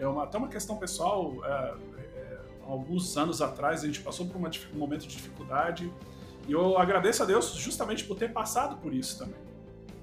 [0.00, 4.36] é uma, até uma questão pessoal, é, é, alguns anos atrás a gente passou por
[4.36, 5.92] uma, um momento de dificuldade
[6.48, 9.50] e eu agradeço a Deus justamente por ter passado por isso também.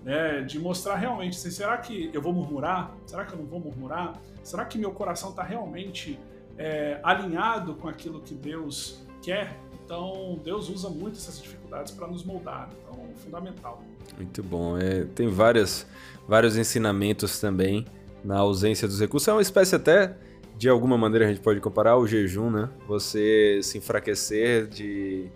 [0.03, 2.95] Né, de mostrar realmente, assim, será que eu vou murmurar?
[3.05, 4.13] Será que eu não vou murmurar?
[4.41, 6.17] Será que meu coração está realmente
[6.57, 9.59] é, alinhado com aquilo que Deus quer?
[9.83, 12.69] Então, Deus usa muito essas dificuldades para nos moldar.
[12.83, 13.83] Então, fundamental.
[14.15, 14.77] Muito bom.
[14.77, 15.85] É, tem várias,
[16.25, 17.85] vários ensinamentos também
[18.23, 19.27] na ausência dos recursos.
[19.27, 20.17] É uma espécie até,
[20.57, 22.69] de alguma maneira a gente pode comparar o jejum, né?
[22.87, 25.29] Você se enfraquecer de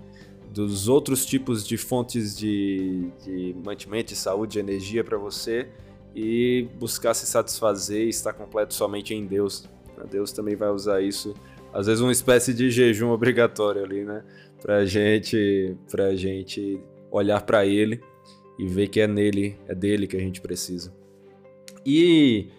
[0.51, 5.69] dos outros tipos de fontes de, de mantimento, de saúde, de energia para você
[6.13, 9.69] e buscar se satisfazer e estar completo somente em Deus.
[10.09, 11.33] Deus também vai usar isso,
[11.73, 14.23] às vezes uma espécie de jejum obrigatório ali, né?
[14.61, 16.79] Pra gente, pra gente
[17.11, 18.01] olhar para ele
[18.57, 20.93] e ver que é nele, é dele que a gente precisa.
[21.85, 22.49] E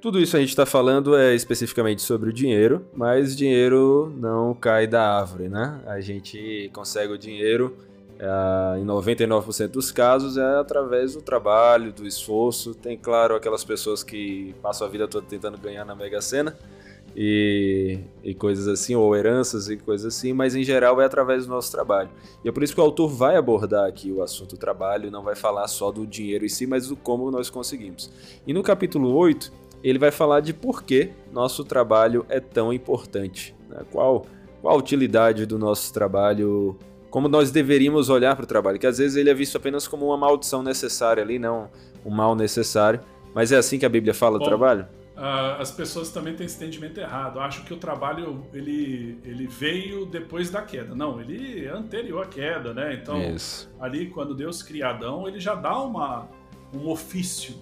[0.00, 4.86] tudo isso a gente está falando é especificamente sobre o dinheiro, mas dinheiro não cai
[4.86, 5.80] da árvore, né?
[5.86, 7.76] A gente consegue o dinheiro
[8.18, 12.74] é, em 99% dos casos é através do trabalho, do esforço.
[12.74, 16.56] Tem, claro, aquelas pessoas que passam a vida toda tentando ganhar na Mega Sena
[17.14, 21.50] e, e coisas assim, ou heranças e coisas assim, mas em geral é através do
[21.50, 22.08] nosso trabalho.
[22.42, 25.34] E é por isso que o autor vai abordar aqui o assunto trabalho, não vai
[25.34, 28.10] falar só do dinheiro em si, mas do como nós conseguimos.
[28.46, 33.54] E no capítulo 8 ele vai falar de por que nosso trabalho é tão importante.
[33.68, 33.82] Né?
[33.90, 34.26] Qual,
[34.60, 36.76] qual a utilidade do nosso trabalho,
[37.10, 40.06] como nós deveríamos olhar para o trabalho, que às vezes ele é visto apenas como
[40.06, 41.68] uma maldição necessária ali, não
[42.04, 43.00] um mal necessário.
[43.34, 44.86] Mas é assim que a Bíblia fala Bom, do trabalho?
[45.16, 47.38] Uh, as pessoas também têm esse entendimento errado.
[47.40, 50.94] Acham que o trabalho ele, ele veio depois da queda.
[50.94, 52.94] Não, ele é anterior à queda, né?
[52.94, 53.70] Então, Isso.
[53.78, 56.26] ali quando Deus cria Adão, ele já dá uma,
[56.72, 57.54] um ofício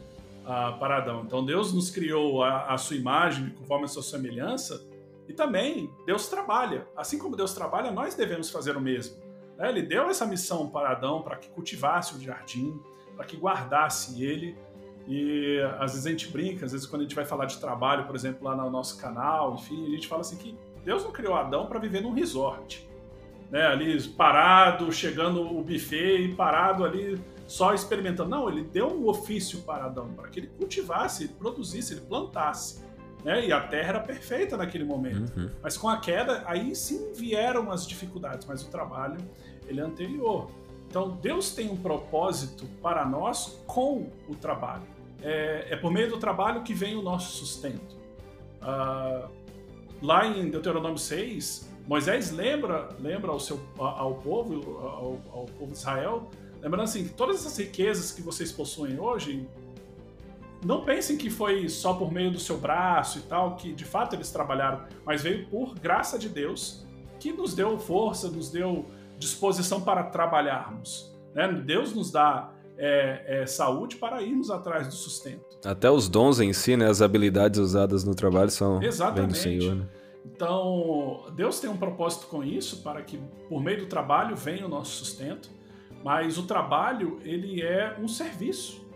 [0.79, 1.23] para Adão.
[1.27, 4.87] Então Deus nos criou a, a sua imagem, conforme a sua semelhança,
[5.29, 6.87] e também Deus trabalha.
[6.97, 9.17] Assim como Deus trabalha, nós devemos fazer o mesmo.
[9.59, 9.69] Né?
[9.69, 12.81] Ele deu essa missão para Adão para que cultivasse o jardim,
[13.15, 14.57] para que guardasse ele.
[15.07, 18.07] E às vezes a gente brinca, às vezes quando a gente vai falar de trabalho,
[18.07, 21.35] por exemplo, lá no nosso canal, enfim, a gente fala assim que Deus não criou
[21.35, 22.89] Adão para viver num resort.
[23.51, 28.29] Né, ali parado, chegando o buffet e parado ali só experimentando.
[28.29, 32.85] Não, ele deu um ofício para Adão, para que ele cultivasse, ele produzisse, ele plantasse.
[33.25, 33.47] Né?
[33.47, 35.37] E a terra era perfeita naquele momento.
[35.37, 35.51] Uhum.
[35.63, 39.19] Mas com a queda, aí sim vieram as dificuldades, mas o trabalho
[39.67, 40.51] ele é anterior.
[40.89, 44.85] Então Deus tem um propósito para nós com o trabalho.
[45.23, 47.97] É, é por meio do trabalho que vem o nosso sustento.
[48.63, 49.29] Uh,
[50.01, 55.79] lá em Deuteronômio 6, Moisés lembra, lembra ao, seu, ao povo, ao, ao povo de
[55.79, 56.29] Israel,
[56.61, 59.49] Lembrando assim, que todas essas riquezas que vocês possuem hoje,
[60.65, 64.15] não pensem que foi só por meio do seu braço e tal, que de fato
[64.15, 66.85] eles trabalharam, mas veio por graça de Deus,
[67.21, 68.87] que nos deu força, nos deu
[69.19, 71.13] disposição para trabalharmos.
[71.35, 71.53] Né?
[71.65, 75.59] Deus nos dá é, é, saúde para irmos atrás do sustento.
[75.65, 76.89] Até os dons em si, né?
[76.89, 79.31] as habilidades usadas no trabalho são Exatamente.
[79.31, 79.75] do Senhor.
[79.75, 79.89] Né?
[80.25, 83.19] Então, Deus tem um propósito com isso, para que
[83.49, 85.51] por meio do trabalho venha o nosso sustento.
[86.05, 88.87] Mas o trabalho, ele é um serviço.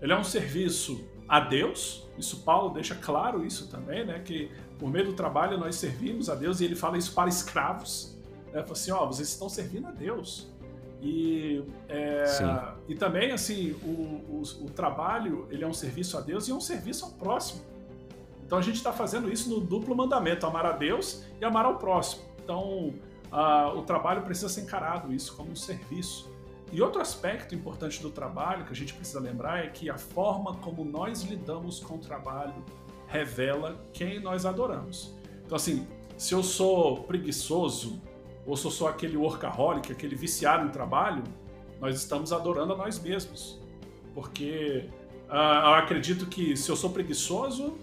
[0.00, 2.08] Ele é um serviço a Deus.
[2.18, 4.18] Isso Paulo deixa claro isso também, né?
[4.20, 8.18] Que por meio do trabalho nós servimos a Deus e ele fala isso para escravos.
[8.52, 8.60] Né?
[8.62, 10.50] Fala assim, ó, vocês estão servindo a Deus.
[11.00, 12.24] E, é,
[12.88, 16.54] e também, assim, o, o, o, trabalho, ele é um serviço a Deus e é
[16.54, 17.62] um serviço ao próximo.
[18.44, 21.76] Então a gente está fazendo isso no duplo mandamento, amar a Deus e amar ao
[21.76, 22.22] próximo.
[22.44, 22.92] Então
[23.32, 26.30] a, o trabalho precisa ser encarado isso como um serviço.
[26.70, 30.54] E outro aspecto importante do trabalho que a gente precisa lembrar é que a forma
[30.56, 32.54] como nós lidamos com o trabalho
[33.06, 35.14] revela quem nós adoramos.
[35.44, 38.00] Então, assim, se eu sou preguiçoso,
[38.46, 41.22] ou se eu sou aquele workaholic, aquele viciado em trabalho,
[41.80, 43.60] nós estamos adorando a nós mesmos.
[44.14, 44.88] Porque
[45.28, 47.76] uh, eu acredito que se eu sou preguiçoso,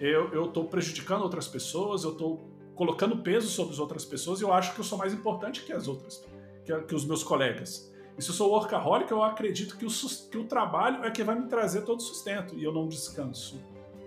[0.00, 4.52] eu estou prejudicando outras pessoas, eu estou colocando peso sobre as outras pessoas e eu
[4.52, 6.24] acho que eu sou mais importante que as outras,
[6.64, 7.92] que, que os meus colegas.
[8.16, 9.88] E se eu sou workaholic, eu acredito que o,
[10.30, 13.60] que o trabalho é que vai me trazer todo o sustento e eu não descanso,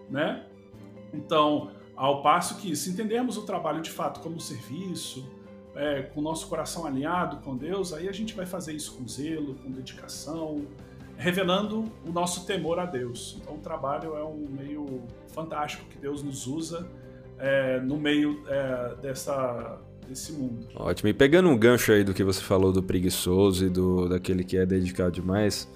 [0.09, 0.45] né?
[1.13, 5.27] Então, ao passo que se entendermos o trabalho de fato como um serviço,
[5.75, 9.07] é, com o nosso coração alinhado com Deus, aí a gente vai fazer isso com
[9.07, 10.65] zelo, com dedicação,
[11.17, 13.37] revelando o nosso temor a Deus.
[13.41, 16.89] Então, o trabalho é um meio fantástico que Deus nos usa
[17.39, 20.67] é, no meio é, dessa, desse mundo.
[20.75, 21.09] Ótimo.
[21.09, 24.57] E pegando um gancho aí do que você falou do preguiçoso e do daquele que
[24.57, 25.69] é dedicado demais,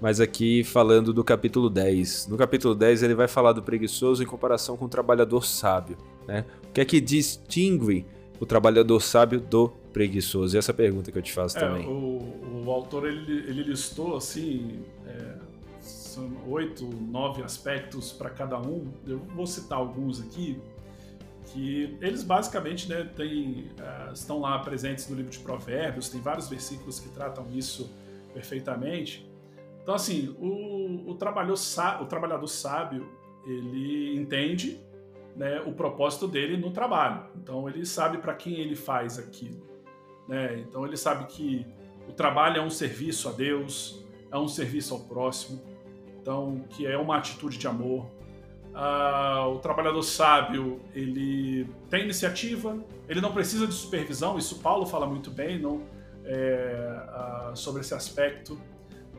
[0.00, 2.28] mas aqui falando do capítulo 10.
[2.28, 5.96] No capítulo 10 ele vai falar do preguiçoso em comparação com o trabalhador sábio.
[6.26, 6.44] Né?
[6.68, 8.06] O que é que distingue
[8.38, 10.56] o trabalhador sábio do preguiçoso?
[10.56, 11.86] E essa pergunta que eu te faço é, também.
[11.86, 15.34] O, o, autor ele, ele listou assim é,
[15.80, 18.86] são oito, nove aspectos para cada um.
[19.06, 20.58] Eu vou citar alguns aqui
[21.52, 26.08] que eles basicamente né, uh, estão lá presentes no livro de Provérbios.
[26.08, 27.92] Tem vários versículos que tratam isso
[28.32, 29.28] perfeitamente.
[29.82, 31.58] Então assim, o, o, trabalhador,
[32.00, 33.08] o trabalhador sábio
[33.44, 34.80] ele entende
[35.34, 37.24] né, o propósito dele no trabalho.
[37.36, 39.66] Então ele sabe para quem ele faz aquilo.
[40.28, 40.60] Né?
[40.60, 41.66] Então ele sabe que
[42.08, 45.60] o trabalho é um serviço a Deus, é um serviço ao próximo,
[46.20, 48.06] então que é uma atitude de amor.
[48.74, 52.78] Ah, o trabalhador sábio ele tem iniciativa,
[53.08, 54.38] ele não precisa de supervisão.
[54.38, 55.82] Isso Paulo fala muito bem, não
[56.24, 58.58] é, ah, sobre esse aspecto.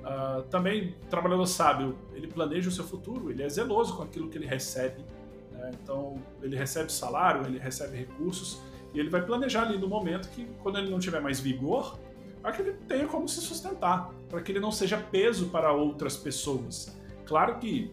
[0.02, 4.30] Uh, também, o trabalhador sábio, ele planeja o seu futuro, ele é zeloso com aquilo
[4.30, 5.06] que ele recebe.
[5.52, 5.72] Né?
[5.82, 8.60] Então, ele recebe salário, ele recebe recursos,
[8.96, 12.00] e ele vai planejar ali no momento que, quando ele não tiver mais vigor,
[12.42, 16.18] para que ele tenha como se sustentar, para que ele não seja peso para outras
[16.18, 16.98] pessoas.
[17.26, 17.92] Claro que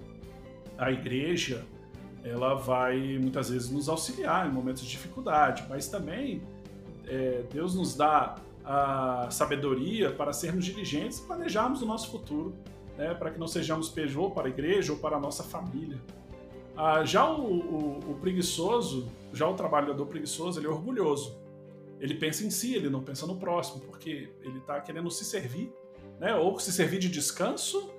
[0.79, 1.67] a igreja,
[2.25, 6.43] ela vai muitas vezes nos auxiliar em momentos de dificuldade, mas também
[7.07, 12.55] é, Deus nos dá a sabedoria para sermos diligentes e planejarmos o nosso futuro,
[12.97, 15.99] né, para que não sejamos pejô para a igreja ou para a nossa família.
[16.77, 21.37] Ah, já o, o, o, preguiçoso, já o trabalhador preguiçoso, ele é orgulhoso.
[21.99, 25.73] Ele pensa em si, ele não pensa no próximo, porque ele está querendo se servir,
[26.21, 27.91] né, ou se servir de descanso,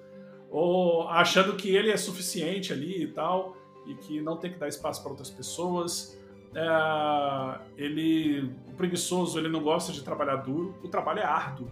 [0.50, 4.68] ou achando que ele é suficiente ali e tal, e que não tem que dar
[4.68, 6.20] espaço para outras pessoas
[6.54, 11.68] é, ele, o preguiçoso, ele não gosta de trabalhar duro, o trabalho é árduo,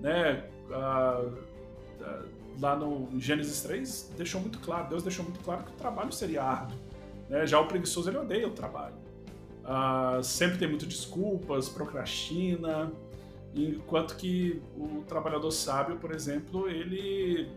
[0.00, 0.44] né?
[0.72, 1.24] Ah,
[2.60, 6.42] lá no Gênesis 3 deixou muito claro, Deus deixou muito claro que o trabalho seria
[6.42, 6.78] árduo.
[7.28, 7.46] Né?
[7.46, 8.94] Já o preguiçoso ele odeia o trabalho.
[10.22, 12.92] Sempre tem muitas desculpas, procrastina,
[13.54, 17.48] enquanto que o trabalhador sábio, por exemplo, ele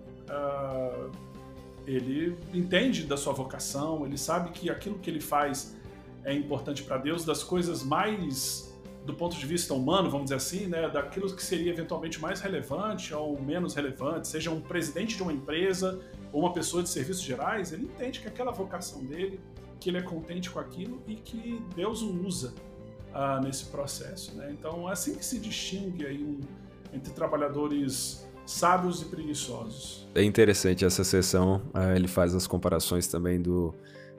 [1.86, 5.76] ele entende da sua vocação, ele sabe que aquilo que ele faz
[6.24, 8.68] é importante para Deus, das coisas mais
[9.08, 13.14] do ponto de vista humano, vamos dizer assim, né, daquilo que seria eventualmente mais relevante
[13.14, 16.02] ou menos relevante, seja um presidente de uma empresa
[16.34, 19.40] ou uma pessoa de serviços gerais, ele entende que aquela vocação dele,
[19.80, 22.54] que ele é contente com aquilo e que Deus o usa
[23.14, 24.36] ah, nesse processo.
[24.36, 24.50] Né?
[24.52, 26.42] Então é assim que se distingue aí um,
[26.94, 30.08] entre trabalhadores sábios e preguiçosos.
[30.16, 33.76] É interessante essa sessão, ah, ele faz as comparações também do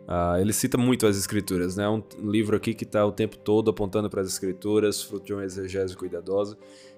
[0.09, 1.87] Uh, ele cita muito as escrituras, né?
[1.87, 5.45] Um livro aqui que está o tempo todo apontando para as escrituras, fruto de uma
[5.45, 6.57] exegese cuidadosa,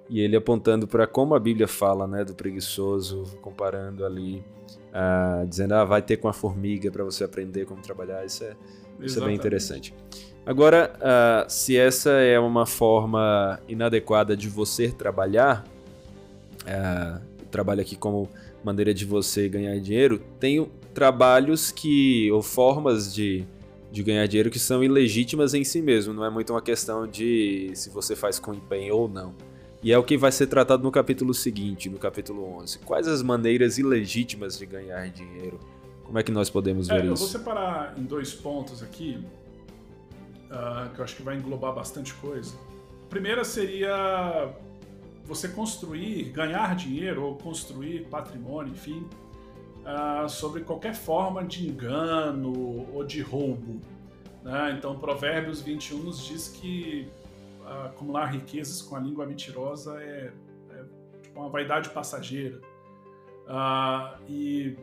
[0.09, 4.44] e ele apontando para como a Bíblia fala, né, do preguiçoso, comparando ali,
[4.94, 8.24] uh, dizendo, ah, vai ter com a formiga para você aprender como trabalhar.
[8.24, 8.54] Isso é,
[9.00, 9.92] isso é bem interessante.
[10.46, 15.64] Agora, uh, se essa é uma forma inadequada de você trabalhar,
[16.62, 18.28] uh, trabalho aqui como
[18.64, 23.44] maneira de você ganhar dinheiro, tem trabalhos que ou formas de,
[23.90, 27.70] de ganhar dinheiro que são ilegítimas em si mesmo, não é muito uma questão de
[27.74, 29.34] se você faz com empenho ou não.
[29.82, 32.80] E é o que vai ser tratado no capítulo seguinte, no capítulo 11.
[32.80, 35.59] Quais as maneiras ilegítimas de ganhar dinheiro
[36.05, 37.07] Como é que nós podemos ver é, isso?
[37.07, 39.24] Eu vou separar em dois pontos aqui,
[40.51, 42.55] uh, que eu acho que vai englobar bastante coisa.
[43.05, 44.53] A primeira seria
[45.24, 49.06] você construir, ganhar dinheiro ou construir patrimônio, enfim,
[49.80, 53.80] uh, sobre qualquer forma de engano ou de roubo.
[54.42, 54.74] Né?
[54.76, 57.08] Então, Provérbios 21 nos diz que
[57.60, 60.32] uh, acumular riquezas com a língua mentirosa é,
[60.70, 60.84] é
[61.22, 62.60] tipo uma vaidade passageira.
[63.46, 64.76] Uh, e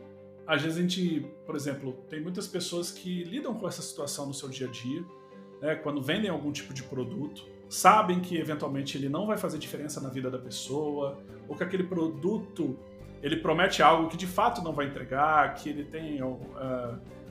[0.46, 4.34] às vezes a gente, por exemplo, tem muitas pessoas que lidam com essa situação no
[4.34, 5.04] seu dia a dia,
[5.60, 5.74] né?
[5.74, 10.08] quando vendem algum tipo de produto, sabem que eventualmente ele não vai fazer diferença na
[10.08, 12.76] vida da pessoa, ou que aquele produto
[13.22, 16.38] ele promete algo que de fato não vai entregar, que ele tem uh,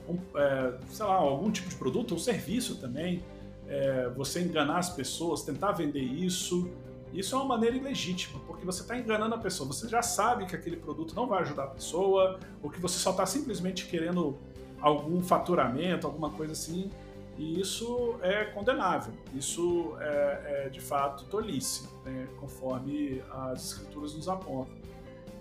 [0.07, 3.23] um, uh, sei lá, algum tipo de produto ou serviço também,
[3.63, 6.69] uh, você enganar as pessoas, tentar vender isso,
[7.13, 10.55] isso é uma maneira ilegítima, porque você está enganando a pessoa, você já sabe que
[10.55, 14.37] aquele produto não vai ajudar a pessoa, ou que você só está simplesmente querendo
[14.81, 16.91] algum faturamento, alguma coisa assim,
[17.37, 24.27] e isso é condenável, isso é, é de fato tolice, né, conforme as escrituras nos
[24.27, 24.75] apontam.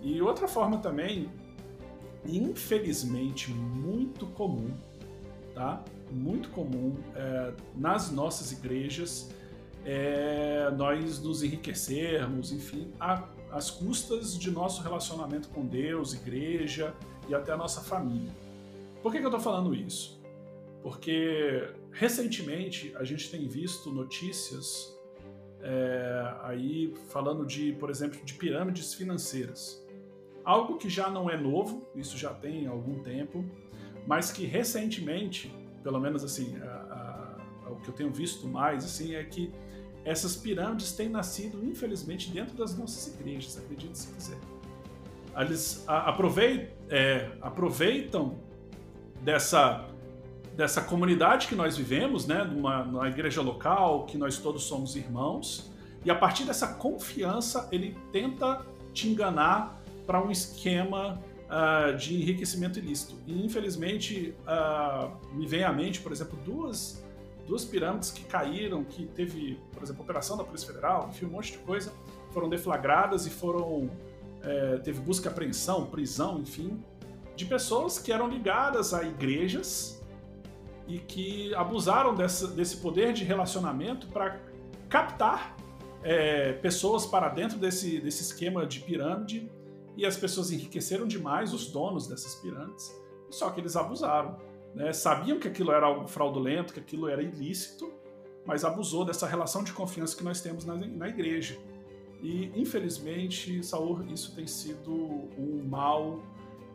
[0.01, 1.29] E outra forma também,
[2.23, 4.71] infelizmente muito comum,
[5.55, 5.83] tá?
[6.11, 9.31] Muito comum é, nas nossas igrejas,
[9.83, 12.91] é, nós nos enriquecermos, enfim,
[13.51, 16.93] às custas de nosso relacionamento com Deus, igreja
[17.27, 18.31] e até a nossa família.
[19.01, 20.21] Por que, que eu estou falando isso?
[20.83, 24.95] Porque recentemente a gente tem visto notícias
[25.61, 29.83] é, aí falando de, por exemplo, de pirâmides financeiras.
[30.43, 33.43] Algo que já não é novo, isso já tem algum tempo,
[34.05, 39.15] mas que recentemente, pelo menos assim, a, a, o que eu tenho visto mais assim
[39.15, 39.51] é que
[40.05, 44.37] essas pirâmides têm nascido, infelizmente, dentro das nossas igrejas, acredite se quiser.
[45.35, 48.39] Eles aproveitam, é, aproveitam
[49.21, 49.85] dessa,
[50.57, 55.71] dessa comunidade que nós vivemos, né, numa, numa igreja local, que nós todos somos irmãos,
[56.03, 62.79] e a partir dessa confiança ele tenta te enganar para um esquema uh, de enriquecimento
[62.79, 63.15] ilícito.
[63.27, 67.05] E infelizmente uh, me vem à mente, por exemplo, duas,
[67.45, 71.51] duas pirâmides que caíram, que teve, por exemplo, operação da Polícia Federal, enfim, um monte
[71.51, 71.93] de coisa,
[72.31, 73.91] foram deflagradas e foram
[74.41, 76.83] é, teve busca e apreensão, prisão, enfim,
[77.35, 79.96] de pessoas que eram ligadas a igrejas
[80.87, 84.39] e que abusaram desse poder de relacionamento para
[84.89, 85.55] captar
[86.03, 89.51] é, pessoas para dentro desse, desse esquema de pirâmide
[89.97, 92.95] e as pessoas enriqueceram demais, os donos dessas pirâmides,
[93.29, 94.37] só que eles abusaram.
[94.73, 94.93] Né?
[94.93, 97.91] Sabiam que aquilo era algo fraudulento, que aquilo era ilícito,
[98.45, 101.57] mas abusou dessa relação de confiança que nós temos na, na igreja.
[102.21, 104.93] E, infelizmente, Saul, isso tem sido
[105.37, 106.21] um mal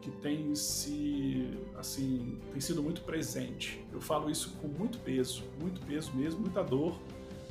[0.02, 1.48] que tem se
[1.78, 3.82] assim tem sido muito presente.
[3.92, 7.00] Eu falo isso com muito peso, muito peso mesmo, muita dor,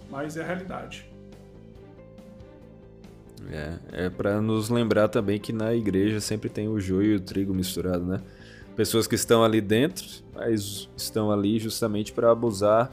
[0.10, 1.10] mas é a realidade.
[3.50, 7.20] É, é para nos lembrar também que na igreja sempre tem o joio e o
[7.20, 8.22] trigo misturado, né?
[8.76, 12.92] Pessoas que estão ali dentro, mas estão ali justamente para abusar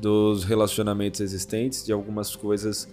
[0.00, 2.88] dos relacionamentos existentes, de algumas coisas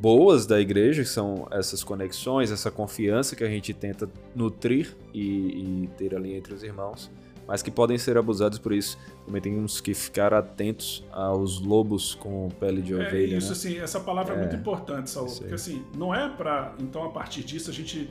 [0.00, 5.84] boas da igreja, que são essas conexões, essa confiança que a gente tenta nutrir e,
[5.84, 7.10] e ter ali entre os irmãos
[7.50, 8.96] mas que podem ser abusados por isso.
[9.26, 13.34] Também temos que ficar atentos aos lobos com pele de ovelha.
[13.34, 13.52] É isso, né?
[13.52, 17.10] assim, essa palavra é, é muito importante, Saul, porque assim, não é para, então, a
[17.10, 18.08] partir disso, a gente,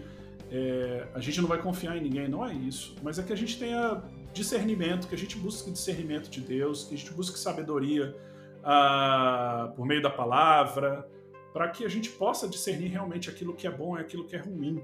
[0.51, 3.35] é, a gente não vai confiar em ninguém, não é isso, mas é que a
[3.37, 8.13] gente tenha discernimento, que a gente busque discernimento de Deus, que a gente busque sabedoria
[8.61, 11.07] ah, por meio da palavra,
[11.53, 14.39] para que a gente possa discernir realmente aquilo que é bom e aquilo que é
[14.39, 14.83] ruim.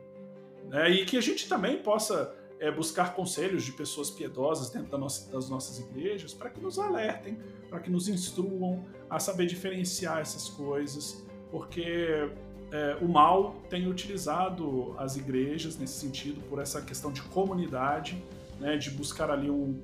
[0.66, 0.90] Né?
[0.92, 5.32] E que a gente também possa é, buscar conselhos de pessoas piedosas dentro da nossa,
[5.32, 7.38] das nossas igrejas para que nos alertem,
[7.70, 12.30] para que nos instruam a saber diferenciar essas coisas, porque
[12.72, 18.24] é, o mal tem utilizado as igrejas nesse sentido por essa questão de comunidade,
[18.60, 19.80] né, de buscar ali um,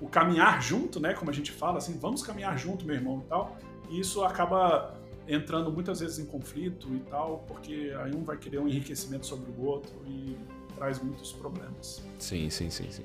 [0.00, 3.28] o caminhar junto, né, como a gente fala assim, vamos caminhar junto, meu irmão e
[3.28, 3.56] tal.
[3.88, 4.95] E isso acaba
[5.28, 9.50] entrando muitas vezes em conflito e tal, porque aí um vai querer um enriquecimento sobre
[9.50, 10.36] o outro e
[10.76, 12.02] traz muitos problemas.
[12.18, 13.04] Sim, sim, sim, sim.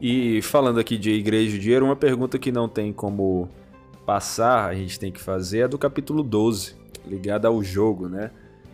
[0.00, 3.48] E falando aqui de igreja e dinheiro, uma pergunta que não tem como
[4.04, 6.74] passar, a gente tem que fazer, é do capítulo 12,
[7.06, 8.30] ligada ao jogo, né?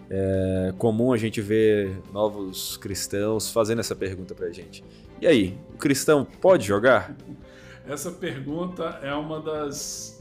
[0.09, 4.83] É comum a gente ver novos cristãos fazendo essa pergunta pra gente.
[5.21, 7.15] E aí, o cristão pode jogar?
[7.87, 10.20] Essa pergunta é uma das.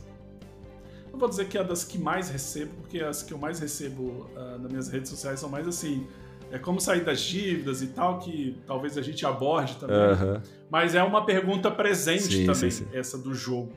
[1.20, 4.26] Não vou dizer que é das que mais recebo, porque as que eu mais recebo
[4.38, 6.08] uh, nas minhas redes sociais são mais assim
[6.50, 9.98] é como sair das dívidas e tal, que talvez a gente aborde também.
[9.98, 10.42] Uhum.
[10.70, 12.88] Mas é uma pergunta presente sim, também, sim, sim.
[12.94, 13.74] essa do jogo.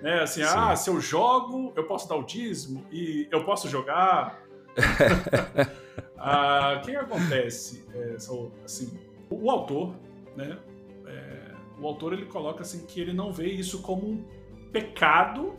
[0.00, 0.22] Né?
[0.22, 4.40] Assim, ah, se eu jogo, eu posso dar o dízimo e eu posso jogar.
[6.16, 7.84] ah, o que, acontece?
[7.92, 8.16] É,
[8.64, 9.94] assim, o autor,
[10.34, 10.58] né?
[11.06, 14.24] É, o autor ele coloca assim que ele não vê isso como um
[14.72, 15.54] pecado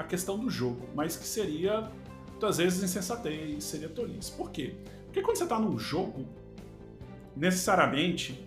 [0.00, 1.90] a questão do jogo, mas que seria
[2.30, 4.32] muitas vezes insensatez, seria tolice.
[4.32, 4.74] Por quê?
[5.04, 6.26] Porque quando você está num jogo,
[7.36, 8.46] necessariamente,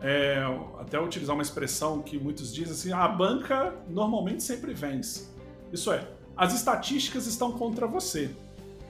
[0.00, 0.36] é,
[0.78, 5.28] até utilizar uma expressão que muitos dizem assim, a banca normalmente sempre vence.
[5.72, 6.06] Isso é,
[6.36, 8.30] as estatísticas estão contra você.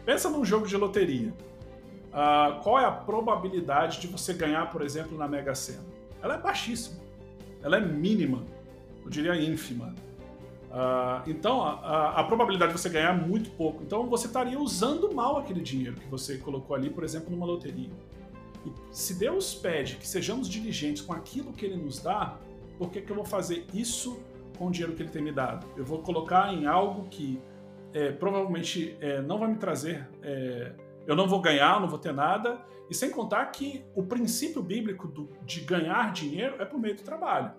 [0.05, 1.33] Pensa num jogo de loteria.
[2.09, 5.85] Uh, qual é a probabilidade de você ganhar, por exemplo, na Mega Sena?
[6.23, 6.99] Ela é baixíssima.
[7.63, 8.43] Ela é mínima.
[9.05, 9.95] Eu diria ínfima.
[10.77, 13.83] Uh, então, a, a, probabilidade de você ganhar é muito pouco.
[13.83, 17.89] Então, você estaria usando mal aquele dinheiro que você colocou ali, por exemplo, numa loteria.
[18.67, 22.37] E se Deus pede que sejamos diligentes com aquilo que Ele nos dá,
[22.77, 24.21] por que, que eu vou fazer isso
[24.59, 25.67] com o dinheiro que Ele tem me dado?
[25.79, 27.41] Eu vou colocar em algo que
[27.95, 30.07] é, provavelmente é, não vai me trazer.
[30.23, 30.73] É,
[31.07, 32.61] eu não vou ganhar, não vou ter nada.
[32.91, 37.03] E sem contar que o princípio bíblico do, de ganhar dinheiro é por meio do
[37.03, 37.51] trabalho.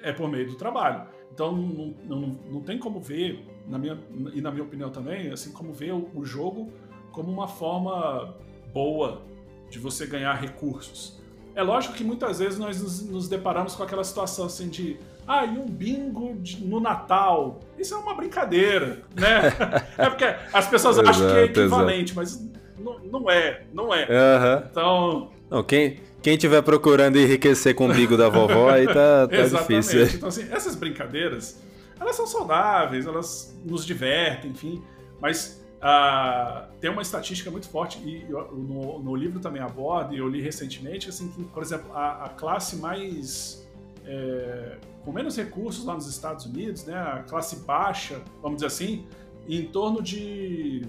[0.00, 1.18] É por meio do trabalho.
[1.32, 2.20] Então não, não,
[2.50, 3.98] não tem como ver, na minha,
[4.34, 6.70] e na minha opinião também, assim como ver o, o jogo
[7.12, 8.34] como uma forma
[8.72, 9.22] boa
[9.68, 11.20] de você ganhar recursos.
[11.54, 15.44] É lógico que muitas vezes nós nos, nos deparamos com aquela situação assim de ah,
[15.44, 17.60] e um bingo de, no Natal.
[17.78, 19.42] Isso é uma brincadeira, né?
[19.96, 22.16] é porque as pessoas exato, acham que é equivalente, exato.
[22.16, 24.06] mas não, não, é, não é.
[24.06, 24.66] Uhum.
[24.70, 25.30] Então.
[25.50, 30.04] Não, quem, quem tiver procurando enriquecer com o bigo da vovó, aí tá, tá difícil.
[30.04, 31.60] Então, assim, essas brincadeiras,
[31.98, 34.82] elas são saudáveis, elas nos divertem, enfim,
[35.20, 40.28] mas uh, tem uma estatística muito forte, e no, no, livro também aborda, e eu
[40.28, 43.66] li recentemente, assim, que, por exemplo, a, a classe mais...
[44.06, 49.06] É, com menos recursos lá nos Estados Unidos, né, a classe baixa, vamos dizer assim,
[49.48, 50.82] em torno de...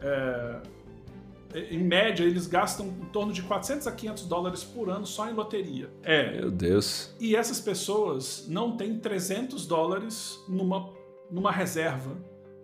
[0.00, 0.60] É,
[1.54, 5.32] em média, eles gastam em torno de 400 a 500 dólares por ano só em
[5.32, 5.90] loteria.
[6.02, 6.40] É.
[6.40, 7.14] Meu Deus.
[7.18, 10.92] E essas pessoas não têm 300 dólares numa,
[11.30, 12.16] numa reserva,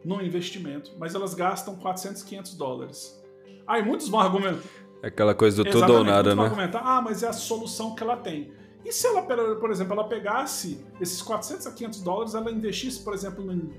[0.05, 3.25] num investimento, mas elas gastam 400, 500 dólares.
[3.67, 4.63] Aí muitos vão argumentar.
[5.03, 6.43] É aquela coisa do tudo ou nada, né?
[6.43, 8.53] Argumentar, ah, mas é a solução que ela tem.
[8.85, 13.13] E se ela, por exemplo, ela pegasse esses 400 a 500 dólares, ela investisse, por
[13.13, 13.75] exemplo, em,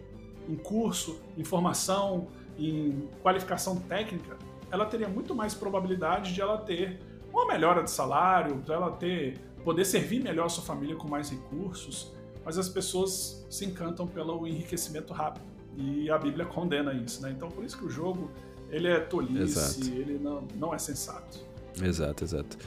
[0.49, 2.28] em curso, em formação,
[2.60, 4.38] em qualificação técnica,
[4.72, 6.99] ela teria muito mais probabilidade de ela ter
[7.32, 11.30] uma melhora de salário, de ela ter poder servir melhor a sua família com mais
[11.30, 12.13] recursos,
[12.45, 15.45] mas as pessoas se encantam pelo enriquecimento rápido
[15.76, 17.32] e a Bíblia condena isso, né?
[17.32, 18.32] Então por isso que o jogo
[18.70, 19.99] ele é tolice, exato.
[19.99, 21.39] ele não, não é sensato.
[21.82, 22.57] Exato, exato.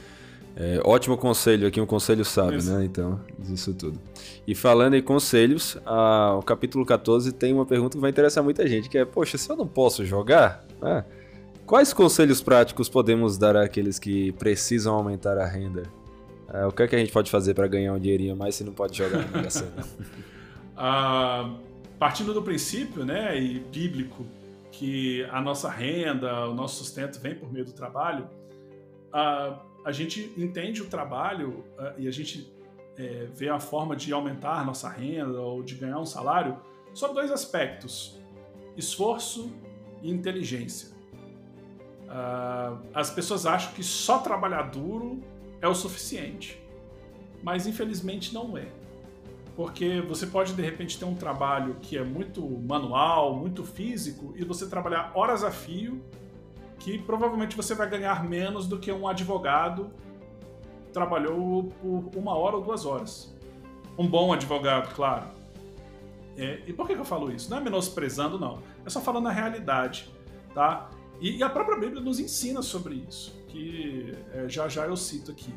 [0.55, 2.71] É, ótimo conselho aqui, um conselho sábio, isso.
[2.71, 2.83] né?
[2.83, 3.19] Então,
[3.51, 3.99] isso tudo.
[4.45, 8.67] E falando em conselhos, a, o capítulo 14 tem uma pergunta que vai interessar muita
[8.67, 11.05] gente, que é, poxa, se eu não posso jogar, né?
[11.71, 15.83] Quais conselhos práticos podemos dar àqueles que precisam aumentar a renda?
[16.49, 18.55] É, o que é que a gente pode fazer para ganhar um dinheirinho a mais
[18.55, 19.71] se não pode jogar na Mega Sena?
[20.75, 21.55] ah,
[21.97, 24.25] partindo do princípio, né, e bíblico,
[24.69, 28.27] que a nossa renda, o nosso sustento vem por meio do trabalho,
[29.13, 32.53] a gente entende o trabalho ah, e a gente
[32.97, 36.57] é, vê a forma de aumentar a nossa renda ou de ganhar um salário
[36.93, 38.19] sobre dois aspectos:
[38.75, 39.49] esforço
[40.03, 40.99] e inteligência.
[42.11, 45.23] Uh, as pessoas acham que só trabalhar duro
[45.61, 46.61] é o suficiente,
[47.41, 48.67] mas infelizmente não é.
[49.55, 54.43] Porque você pode de repente ter um trabalho que é muito manual, muito físico, e
[54.43, 56.01] você trabalhar horas a fio,
[56.79, 59.89] que provavelmente você vai ganhar menos do que um advogado
[60.91, 63.33] trabalhou por uma hora ou duas horas.
[63.97, 65.27] Um bom advogado, claro.
[66.37, 67.49] É, e por que, eu falo isso?
[67.49, 68.59] Não é menosprezando, não.
[68.85, 70.09] É só falando a realidade,
[70.53, 70.89] tá?
[71.21, 75.31] E, e a própria Bíblia nos ensina sobre isso, que é, já já eu cito
[75.31, 75.53] aqui.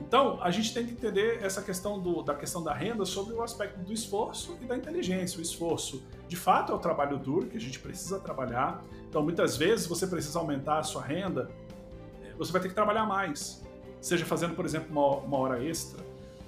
[0.00, 3.42] Então, a gente tem que entender essa questão do, da questão da renda sobre o
[3.42, 5.38] aspecto do esforço e da inteligência.
[5.38, 8.84] O esforço, de fato, é o trabalho duro que a gente precisa trabalhar.
[9.08, 11.50] Então, muitas vezes, você precisa aumentar a sua renda,
[12.22, 13.64] é, você vai ter que trabalhar mais.
[14.00, 16.04] Seja fazendo, por exemplo, uma, uma hora extra,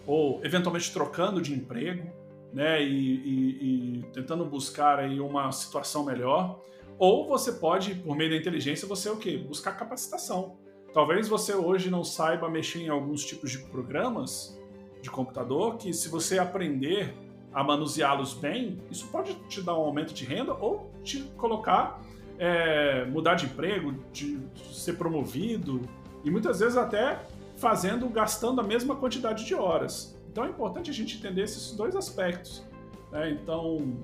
[0.06, 2.10] ou eventualmente trocando de emprego,
[2.52, 6.60] né, e, e, e tentando buscar aí uma situação melhor.
[6.98, 9.36] Ou você pode, por meio da inteligência, você o quê?
[9.36, 10.56] Buscar capacitação.
[10.92, 14.58] Talvez você hoje não saiba mexer em alguns tipos de programas
[15.00, 17.14] de computador que se você aprender
[17.52, 22.02] a manuseá-los bem, isso pode te dar um aumento de renda ou te colocar
[22.38, 25.82] é, mudar de emprego, de, de ser promovido
[26.24, 27.20] e muitas vezes até
[27.56, 30.16] fazendo, gastando a mesma quantidade de horas.
[30.30, 32.64] Então é importante a gente entender esses dois aspectos.
[33.10, 33.30] Né?
[33.30, 33.96] Então,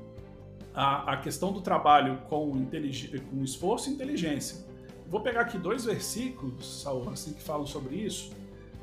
[0.75, 2.51] a, a, questão do trabalho com,
[3.31, 4.65] com esforço e inteligência.
[5.07, 8.33] Vou pegar aqui dois versículos, Saul, assim, que falam sobre isso.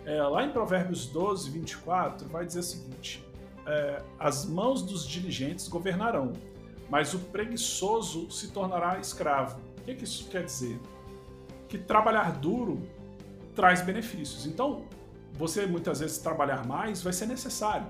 [0.06, 3.24] É, lá em Provérbios 12, 24, vai dizer o seguinte:
[3.66, 6.32] é, As mãos dos diligentes governarão,
[6.90, 9.60] mas o preguiçoso se tornará escravo.
[9.80, 10.80] O que, que isso quer dizer?
[11.68, 12.82] Que trabalhar duro
[13.56, 14.46] traz benefícios.
[14.46, 14.86] Então,
[15.34, 17.88] você muitas vezes trabalhar mais vai ser necessário.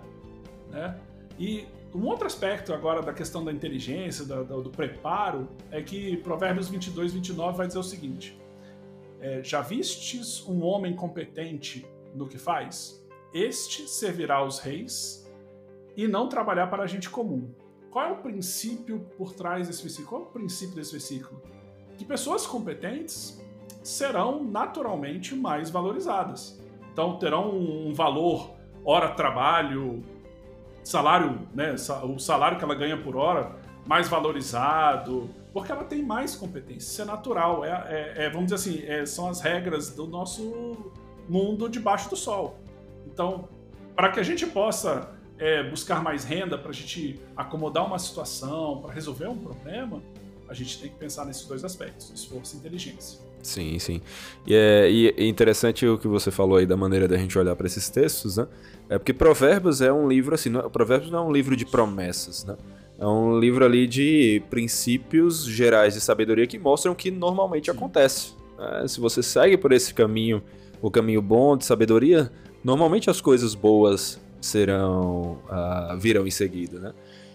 [0.70, 0.98] Né?
[1.38, 7.14] E um outro aspecto agora da questão da inteligência, do, preparo, é que Provérbios 22,
[7.14, 8.40] 29 vai dizer o seguinte:
[9.20, 11.86] é, Já vistes um homem competente
[12.16, 13.04] no que faz?
[13.34, 15.30] Este servirá aos reis
[15.96, 17.50] e não trabalhar para a gente comum.
[17.90, 20.10] Qual é o princípio por trás desse versículo?
[20.10, 21.42] Qual é o princípio desse versículo?
[21.98, 23.42] Que pessoas competentes
[23.84, 26.62] serão naturalmente mais valorizadas.
[26.94, 28.52] Então terão um valor
[28.84, 30.04] hora trabalho,
[30.84, 33.56] salário, né, o salário que ela ganha por hora
[33.86, 36.88] mais valorizado, porque ela tem mais competência.
[36.88, 40.92] Isso é natural, é, é, é vamos dizer assim, é, são as regras do nosso
[41.28, 42.60] mundo debaixo do sol.
[43.06, 43.50] Então,
[43.96, 48.82] para que a gente possa é, buscar mais renda, para a gente acomodar uma situação,
[48.82, 50.02] para resolver um problema,
[50.48, 53.20] a gente tem que pensar nesses dois aspectos, esforço e inteligência.
[53.42, 54.02] Sim, sim.
[54.46, 57.56] E é, e é interessante o que você falou aí da maneira da gente olhar
[57.56, 58.48] para esses textos, né?
[58.90, 62.44] É porque Provérbios é um livro assim, não, Provérbios não é um livro de promessas,
[62.46, 62.56] né?
[63.00, 68.34] É um livro ali de princípios gerais de sabedoria que mostram o que normalmente acontece.
[68.60, 68.88] Né?
[68.88, 70.44] Se você segue por esse caminho,
[70.82, 72.32] o caminho bom de sabedoria,
[72.64, 76.94] normalmente as coisas boas serão uh, virão em seguida, né?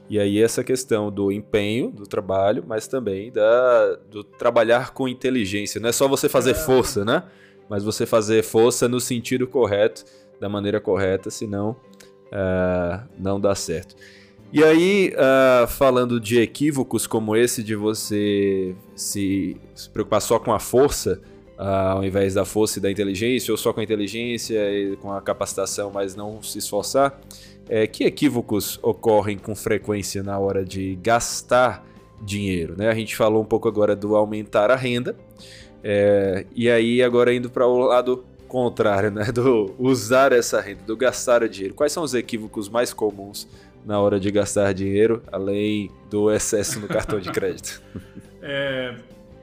[0.08, 5.80] E aí essa questão do empenho, do trabalho, mas também da, do trabalhar com inteligência.
[5.80, 6.54] Não é só você fazer é.
[6.54, 7.24] força, né?
[7.68, 10.04] Mas você fazer força no sentido correto,
[10.40, 11.76] da maneira correta, senão
[12.26, 13.96] uh, não dá certo.
[14.52, 20.52] E aí, uh, falando de equívocos como esse de você se, se preocupar só com
[20.52, 21.20] a força,
[21.58, 25.12] uh, ao invés da força e da inteligência, ou só com a inteligência e com
[25.12, 27.20] a capacitação, mas não se esforçar,
[27.68, 31.84] é, que equívocos ocorrem com frequência na hora de gastar
[32.22, 32.74] dinheiro?
[32.76, 32.88] Né?
[32.88, 35.16] A gente falou um pouco agora do aumentar a renda,
[35.82, 39.30] é, e aí agora indo para o lado contrário, né?
[39.32, 41.74] do usar essa renda, do gastar o dinheiro.
[41.74, 43.48] Quais são os equívocos mais comuns
[43.84, 47.82] na hora de gastar dinheiro, além do excesso no cartão de crédito?
[48.42, 48.96] é,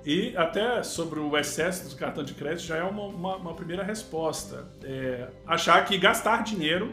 [0.06, 3.84] e até sobre o excesso do cartão de crédito já é uma, uma, uma primeira
[3.84, 4.68] resposta.
[4.84, 6.92] É, achar que gastar dinheiro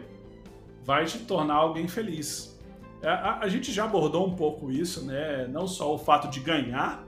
[0.82, 2.58] vai te tornar alguém feliz.
[3.02, 5.46] É, a, a, gente já abordou um pouco isso, né?
[5.48, 7.06] Não só o fato de ganhar,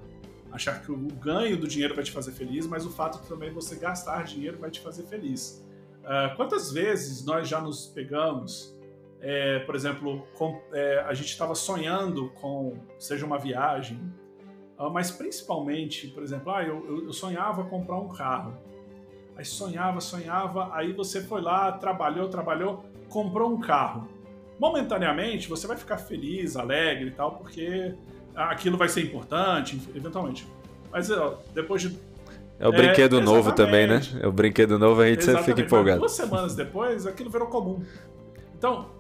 [0.50, 3.52] achar que o ganho do dinheiro vai te fazer feliz, mas o fato de também
[3.52, 5.64] você gastar dinheiro vai te fazer feliz.
[6.02, 8.76] Uh, quantas vezes nós já nos pegamos,
[9.20, 13.98] é, por exemplo, com, é, a gente estava sonhando com, seja uma viagem,
[14.78, 18.56] uh, mas principalmente, por exemplo, ah, eu, eu sonhava comprar um carro.
[19.36, 24.08] Aí sonhava, sonhava, aí você foi lá, trabalhou, trabalhou, comprou um carro.
[24.58, 27.94] Momentaneamente você vai ficar feliz, alegre e tal, porque
[28.34, 30.46] aquilo vai ser importante, eventualmente.
[30.90, 31.98] Mas ó, depois de.
[32.58, 34.00] É o brinquedo é, novo também, né?
[34.20, 36.00] É o brinquedo novo, a gente sempre fica empolgado.
[36.00, 37.82] Mas duas semanas depois, aquilo virou comum.
[38.56, 38.90] Então,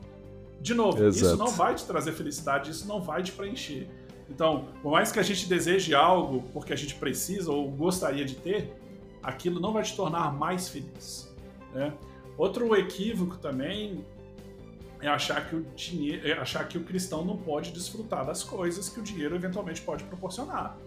[0.60, 1.26] de novo, Exato.
[1.26, 3.88] isso não vai te trazer felicidade, isso não vai te preencher.
[4.28, 8.34] Então, por mais que a gente deseje algo porque a gente precisa ou gostaria de
[8.34, 8.72] ter,
[9.22, 11.32] aquilo não vai te tornar mais feliz.
[11.72, 11.92] Né?
[12.36, 14.04] Outro equívoco também
[15.00, 18.88] é achar que o dinheiro, é achar que o cristão não pode desfrutar das coisas
[18.88, 20.78] que o dinheiro eventualmente pode proporcionar.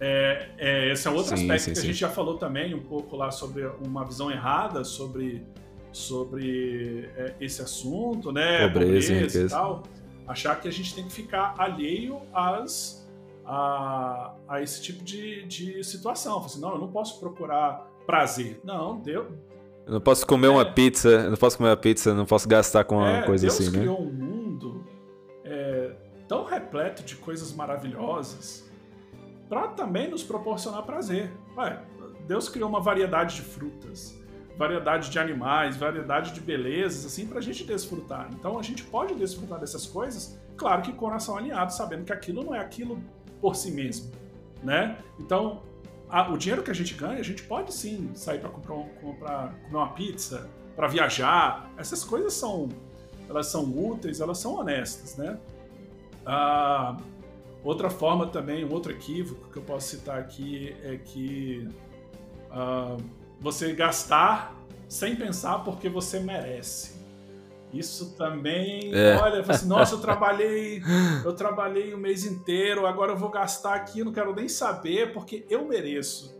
[0.00, 1.82] É, é, esse é outro sim, aspecto sim, que sim.
[1.82, 5.44] a gente já falou também um pouco lá sobre uma visão errada sobre,
[5.92, 8.68] sobre é, esse assunto, né?
[8.68, 9.82] Pobreza, Pobreza e tal.
[10.26, 13.06] Achar que a gente tem que ficar alheio às,
[13.44, 16.38] a, a esse tipo de, de situação.
[16.44, 18.60] Assim, não, eu não posso procurar prazer.
[18.64, 19.32] Não, deu,
[19.86, 20.50] eu não posso comer é.
[20.50, 23.46] uma pizza, eu não posso comer uma pizza, não posso gastar com uma é, coisa
[23.46, 23.84] Deus assim, né?
[23.84, 24.84] Deus criou um mundo
[25.44, 25.92] é,
[26.26, 28.64] tão repleto de coisas maravilhosas
[29.48, 31.30] para também nos proporcionar prazer.
[31.56, 31.82] Ué,
[32.26, 34.18] Deus criou uma variedade de frutas,
[34.56, 38.30] variedade de animais, variedade de belezas, assim, para a gente desfrutar.
[38.32, 42.12] Então a gente pode desfrutar dessas coisas, claro que com o coração alinhado, sabendo que
[42.12, 42.98] aquilo não é aquilo
[43.38, 44.10] por si mesmo,
[44.62, 44.96] né?
[45.20, 45.62] Então
[46.08, 48.88] a, o dinheiro que a gente ganha, a gente pode sim sair para comprar, um,
[49.00, 51.70] comprar comer uma pizza, para viajar.
[51.76, 52.68] Essas coisas são,
[53.28, 55.38] elas são úteis, elas são honestas, né?
[56.26, 56.96] Ah,
[57.64, 61.66] Outra forma também, um outro equívoco que eu posso citar aqui é que
[62.50, 63.02] uh,
[63.40, 64.54] você gastar
[64.86, 66.93] sem pensar porque você merece.
[67.74, 69.16] Isso também, é.
[69.16, 70.82] olha, assim, nossa, eu trabalhei,
[71.24, 75.12] eu trabalhei o mês inteiro, agora eu vou gastar aqui, eu não quero nem saber
[75.12, 76.34] porque eu mereço.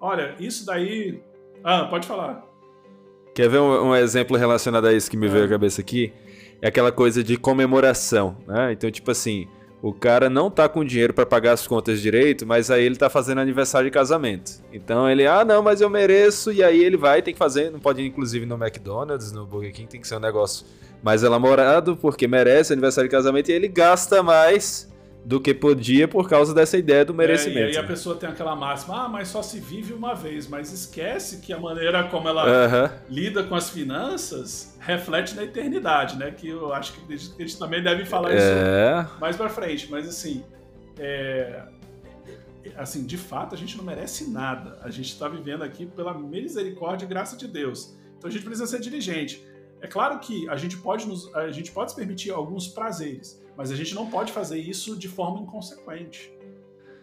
[0.00, 1.22] Olha, isso daí,
[1.64, 2.44] ah, pode falar.
[3.34, 5.28] Quer ver um, um exemplo relacionado a isso que me é.
[5.28, 6.12] veio à cabeça aqui?
[6.62, 8.72] É aquela coisa de comemoração, né?
[8.72, 9.46] Então, tipo assim,
[9.82, 13.10] o cara não tá com dinheiro para pagar as contas direito, mas aí ele tá
[13.10, 14.52] fazendo aniversário de casamento.
[14.72, 17.78] Então ele, ah, não, mas eu mereço, e aí ele vai, tem que fazer, não
[17.78, 20.66] pode ir inclusive no McDonald's, no Burger King, tem que ser um negócio
[21.02, 24.88] mais elaborado, porque merece aniversário de casamento, e ele gasta mais
[25.26, 27.58] do que podia por causa dessa ideia do merecimento.
[27.58, 30.46] É, e aí a pessoa tem aquela máxima, ah, mas só se vive uma vez,
[30.46, 36.30] mas esquece que a maneira como ela lida com as finanças reflete na eternidade, né?
[36.30, 38.36] Que eu acho que a gente também deve falar é...
[38.36, 40.44] isso mais pra frente, mas assim,
[40.96, 41.60] é...
[42.76, 44.78] assim, de fato a gente não merece nada.
[44.80, 47.96] A gente está vivendo aqui pela misericórdia e graça de Deus.
[48.16, 49.44] Então a gente precisa ser diligente.
[49.80, 53.70] É claro que a gente pode nos, a gente pode se permitir alguns prazeres, mas
[53.70, 56.32] a gente não pode fazer isso de forma inconsequente,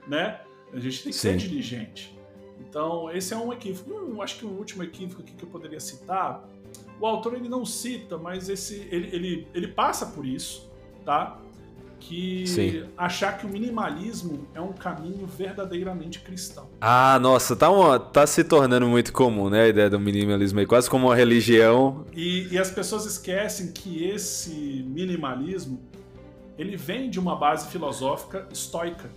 [0.07, 0.41] né?
[0.71, 1.31] A gente tem que Sim.
[1.31, 2.17] ser diligente.
[2.59, 4.21] Então, esse é um equívoco.
[4.21, 6.47] Acho que o último equívoco aqui que eu poderia citar,
[6.99, 10.71] o autor ele não cita, mas esse ele, ele, ele passa por isso,
[11.05, 11.39] tá?
[12.07, 12.83] que Sim.
[12.97, 16.69] achar que o minimalismo é um caminho verdadeiramente cristão.
[16.81, 19.63] Ah, nossa, tá, uma, tá se tornando muito comum, né?
[19.63, 22.05] A ideia do minimalismo aí, quase como uma religião.
[22.13, 25.79] E, e as pessoas esquecem que esse minimalismo
[26.57, 29.09] ele vem de uma base filosófica estoica.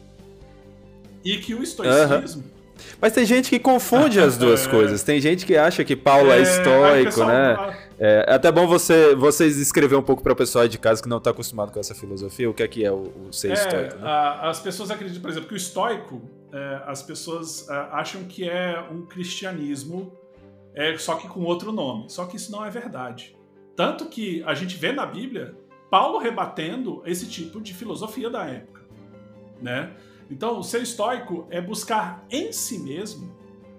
[1.24, 2.43] E que o estoicismo.
[2.43, 2.57] Uhum.
[3.01, 4.70] Mas tem gente que confunde as duas é.
[4.70, 5.03] coisas.
[5.03, 7.78] Tem gente que acha que Paulo é, é estoico, pessoal, né?
[7.99, 11.18] É, até bom você, vocês escrever um pouco para o pessoal de casa que não
[11.18, 12.49] está acostumado com essa filosofia.
[12.49, 13.97] O que é que é o, o ser é, estoico?
[13.97, 14.03] Né?
[14.03, 16.22] A, as pessoas acreditam, por exemplo, que o estoico,
[16.53, 20.12] é, as pessoas é, acham que é um cristianismo,
[20.74, 22.11] é, só que com outro nome.
[22.11, 23.34] Só que isso não é verdade.
[23.74, 25.55] Tanto que a gente vê na Bíblia
[25.97, 28.82] Paulo rebatendo esse tipo de filosofia da época,
[29.62, 29.94] né?
[30.30, 33.34] Então, ser estoico é buscar em si mesmo,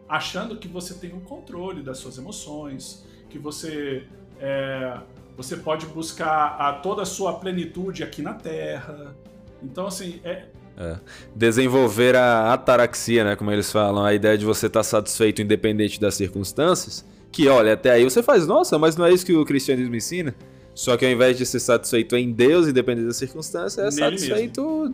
[0.09, 4.07] achando que você tem o controle das suas emoções, que você
[4.39, 4.97] é,
[5.35, 9.15] você pode buscar a toda a sua plenitude aqui na Terra.
[9.61, 10.45] Então, assim, é,
[10.75, 10.97] é.
[11.35, 13.35] Desenvolver a ataraxia, né?
[13.35, 17.05] Como eles falam, a ideia de você estar tá satisfeito independente das circunstâncias.
[17.31, 20.33] Que, olha, até aí você faz, nossa, mas não é isso que o cristianismo ensina?
[20.77, 24.93] Só que ao invés de ser satisfeito em Deus, independente das circunstâncias, é Nele satisfeito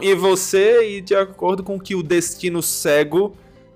[0.00, 3.34] em você e de acordo com que o destino cego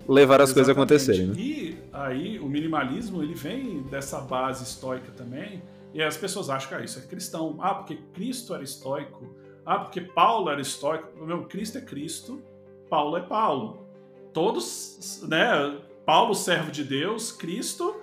[0.09, 0.55] levar as Exatamente.
[0.55, 1.27] coisas a acontecerem.
[1.27, 1.35] Né?
[1.37, 5.61] E aí o minimalismo ele vem dessa base estoica também,
[5.93, 7.57] e as pessoas acham que ah, isso é cristão.
[7.59, 9.35] Ah, porque Cristo era estoico.
[9.67, 11.09] Ah, porque Paulo era estoico.
[11.27, 12.41] Meu, Cristo é Cristo,
[12.89, 13.85] Paulo é Paulo.
[14.33, 15.77] Todos, né?
[16.07, 17.97] Paulo, servo de Deus, Cristo,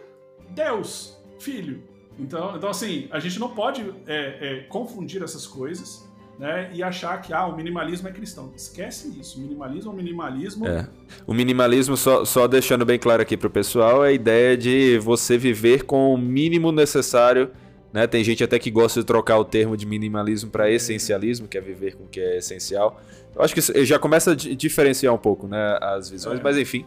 [0.50, 1.90] Deus, Filho.
[2.20, 6.10] Então, então assim, a gente não pode é, é, confundir essas coisas.
[6.40, 8.52] Né, e achar que ah, o minimalismo é cristão.
[8.56, 9.40] Esquece isso.
[9.40, 10.68] Minimalismo é minimalismo.
[10.68, 10.88] É.
[11.28, 14.98] O minimalismo, só, só deixando bem claro aqui para o pessoal, é a ideia de
[14.98, 17.52] você viver com o mínimo necessário.
[17.94, 18.08] Né?
[18.08, 21.62] Tem gente até que gosta de trocar o termo de minimalismo para essencialismo, que é
[21.62, 23.00] viver com o que é essencial.
[23.36, 26.44] Eu acho que já começa a diferenciar um pouco né, as visões, é.
[26.44, 26.86] mas enfim.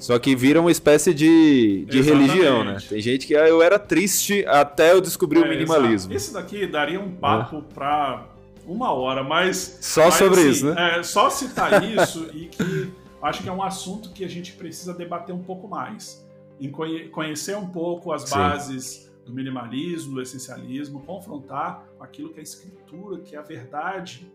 [0.00, 2.78] Só que vira uma espécie de, de religião, né?
[2.88, 6.12] Tem gente que ah, eu era triste até eu descobrir é, o minimalismo.
[6.12, 6.14] Exato.
[6.14, 7.74] Esse daqui daria um papo é.
[7.74, 8.28] pra
[8.66, 9.78] uma hora, mas.
[9.80, 10.98] Só mas, sobre assim, isso, né?
[10.98, 12.92] É, só citar isso e que
[13.22, 16.26] acho que é um assunto que a gente precisa debater um pouco mais.
[16.58, 16.70] Em
[17.10, 18.34] conhecer um pouco as Sim.
[18.34, 24.30] bases do minimalismo, do essencialismo, confrontar aquilo que é a escritura, que é a verdade,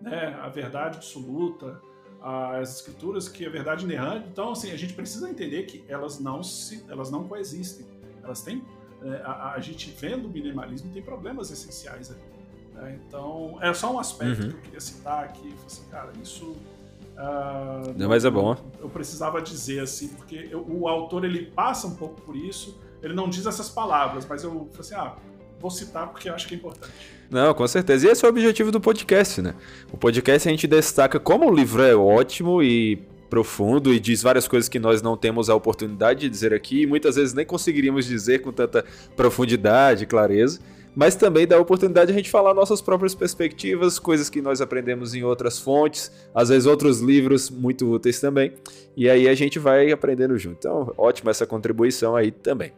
[0.00, 0.38] né?
[0.42, 1.80] A verdade absoluta
[2.24, 4.28] as escrituras que é verdade inerrante.
[4.32, 7.86] Então, assim, a gente precisa entender que elas não se, elas não coexistem.
[8.22, 8.64] Elas têm
[9.02, 12.22] é, a, a, gente vendo o minimalismo tem problemas essenciais ali.
[12.72, 12.98] Né?
[13.06, 14.48] Então, é só um aspecto uhum.
[14.48, 15.54] que eu queria citar aqui.
[15.66, 18.52] Assim, cara, isso uh, não, mas é bom.
[18.52, 22.80] Eu, eu precisava dizer assim, porque eu, o autor ele passa um pouco por isso.
[23.02, 25.14] Ele não diz essas palavras, mas eu falei assim, ah,
[25.60, 27.13] vou citar porque eu acho que é importante.
[27.30, 28.06] Não, com certeza.
[28.06, 29.54] E esse é o objetivo do podcast, né?
[29.92, 34.46] O podcast a gente destaca como o livro é ótimo e profundo e diz várias
[34.46, 38.06] coisas que nós não temos a oportunidade de dizer aqui e muitas vezes nem conseguiríamos
[38.06, 38.84] dizer com tanta
[39.16, 40.60] profundidade clareza.
[40.94, 44.60] mas também dá a oportunidade de a gente falar nossas próprias perspectivas, coisas que nós
[44.60, 48.52] aprendemos em outras fontes, às vezes outros livros muito úteis também,
[48.96, 50.56] e aí a gente vai aprendendo junto.
[50.58, 52.72] Então, ótima essa contribuição aí também.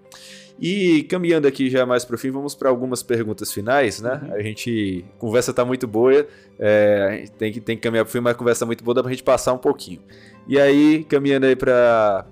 [0.59, 4.20] E caminhando aqui já mais para o fim, vamos para algumas perguntas finais, né?
[4.22, 4.34] Uhum.
[4.34, 5.04] A gente.
[5.14, 6.26] A conversa está muito boa,
[6.59, 8.94] é, tem, que, tem que caminhar para o fim, mas a conversa tá muito boa,
[8.94, 10.00] dá para a gente passar um pouquinho.
[10.48, 12.26] E aí, caminhando aí para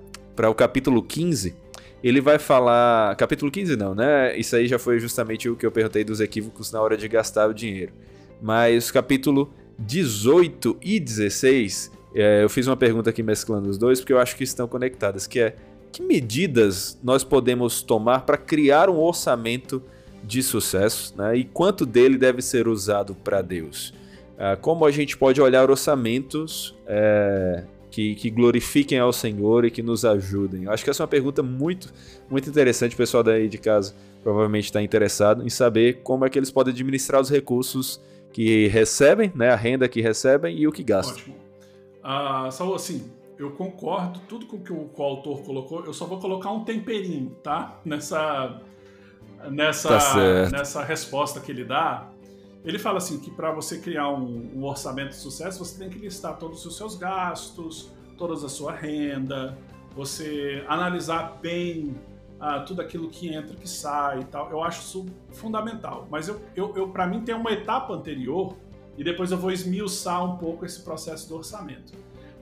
[0.49, 1.55] o capítulo 15,
[2.03, 3.15] ele vai falar.
[3.17, 4.37] Capítulo 15 não, né?
[4.39, 7.49] Isso aí já foi justamente o que eu perguntei dos equívocos na hora de gastar
[7.49, 7.93] o dinheiro.
[8.41, 14.13] Mas capítulo 18 e 16, é, eu fiz uma pergunta aqui mesclando os dois, porque
[14.13, 15.57] eu acho que estão conectadas, que é
[15.95, 19.81] que medidas nós podemos tomar para criar um orçamento
[20.25, 21.37] de sucesso né?
[21.37, 23.95] e quanto dele deve ser usado para Deus?
[24.37, 29.85] Ah, como a gente pode olhar orçamentos é, que, que, glorifiquem ao Senhor e que
[29.85, 30.65] nos ajudem?
[30.65, 31.93] Eu acho que essa é uma pergunta muito,
[32.29, 32.95] muito interessante.
[32.95, 36.73] O pessoal daí de casa provavelmente está interessado em saber como é que eles podem
[36.73, 38.01] administrar os recursos
[38.33, 39.51] que recebem, né?
[39.51, 41.15] a renda que recebem e o que gastam.
[41.15, 41.37] Ótimo.
[42.03, 43.05] Ah, assim,
[43.39, 45.85] eu concordo tudo com o que o, o, autor colocou.
[45.85, 47.79] Eu só vou colocar um temperinho, tá?
[47.85, 48.61] Nessa
[49.51, 52.09] nessa tá nessa resposta que ele dá.
[52.65, 55.99] Ele fala assim que para você criar um, um, orçamento de sucesso, você tem que
[55.99, 59.59] listar todos os seus gastos, toda a sua renda,
[59.95, 61.95] você analisar bem
[62.41, 64.51] ah, tudo aquilo que entra, que sai e tal.
[64.51, 66.09] Eu acho isso fundamental.
[66.11, 68.57] Mas eu, eu, eu para mim tem uma etapa anterior
[68.97, 71.93] e depois eu vou esmiuçar um pouco esse processo do orçamento.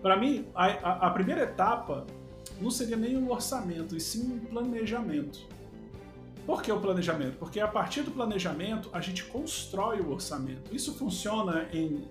[0.02, 2.04] Para mim, a, a, a, primeira etapa
[2.60, 5.46] não seria nem um orçamento, e sim um planejamento.
[6.44, 7.38] Por que o planejamento?
[7.38, 10.74] Porque a partir do planejamento a gente constrói o orçamento.
[10.74, 12.02] Isso funciona em,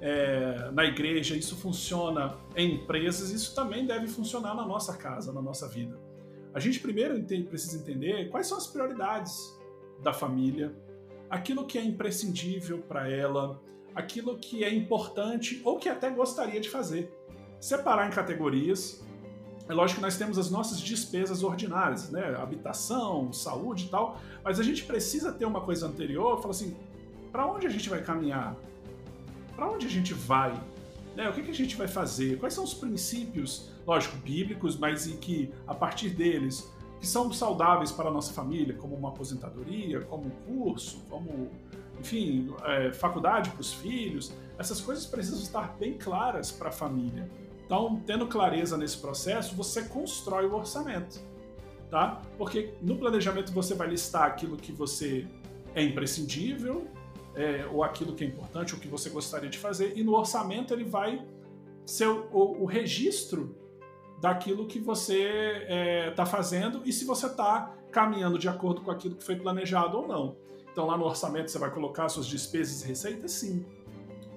[0.00, 5.40] é, na igreja, isso funciona em empresas, isso também deve funcionar na nossa casa, na
[5.40, 5.96] nossa vida.
[6.52, 9.56] A gente primeiro precisa entender quais são as prioridades
[10.02, 10.74] da família,
[11.30, 13.62] aquilo que é imprescindível para ela,
[13.94, 17.16] aquilo que é importante ou que até gostaria de fazer
[17.60, 19.02] separar em categorias.
[19.68, 22.34] É lógico que nós temos as nossas despesas ordinárias, né?
[22.36, 26.74] Habitação, saúde e tal, mas a gente precisa ter uma coisa anterior, falar assim,
[27.30, 28.56] para onde a gente vai caminhar?
[29.54, 30.58] Para onde a gente vai?
[31.14, 31.28] Né?
[31.28, 32.38] O que, que a gente vai fazer?
[32.38, 37.92] Quais são os princípios, lógico, bíblicos, mas em que, a partir deles, que são saudáveis
[37.92, 41.50] para a nossa família, como uma aposentadoria, como um curso, como,
[42.00, 47.28] enfim, é, faculdade para os filhos, essas coisas precisam estar bem claras para a família.
[47.68, 51.20] Então, tendo clareza nesse processo, você constrói o orçamento,
[51.90, 52.22] tá?
[52.38, 55.26] Porque no planejamento você vai listar aquilo que você
[55.74, 56.86] é imprescindível,
[57.34, 60.72] é, ou aquilo que é importante, ou que você gostaria de fazer, e no orçamento
[60.72, 61.22] ele vai
[61.84, 63.54] ser o, o, o registro
[64.18, 68.90] daquilo que você está é, tá fazendo e se você está caminhando de acordo com
[68.90, 70.38] aquilo que foi planejado ou não.
[70.72, 73.66] Então lá no orçamento você vai colocar suas despesas e receitas, sim.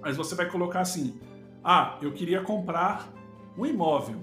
[0.02, 1.18] Mas você vai colocar assim:
[1.64, 3.21] ah, eu queria comprar
[3.58, 4.18] um imóvel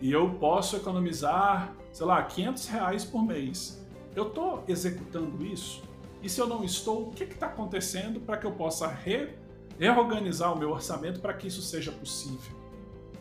[0.00, 3.80] e eu posso economizar, sei lá, 500 reais por mês.
[4.14, 5.82] Eu estou executando isso?
[6.22, 9.30] E se eu não estou, o que está acontecendo para que eu possa re
[9.78, 12.56] reorganizar o meu orçamento para que isso seja possível?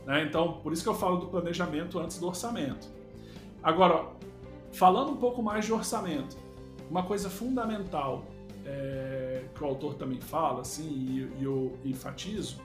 [0.06, 0.24] Né?
[0.24, 2.88] Então, por isso que eu falo do planejamento antes do orçamento.
[3.64, 4.08] Agora,
[4.72, 6.36] falando um pouco mais de orçamento,
[6.90, 8.26] uma coisa fundamental
[8.66, 12.60] é, que o autor também fala, assim, e, e eu enfatizo,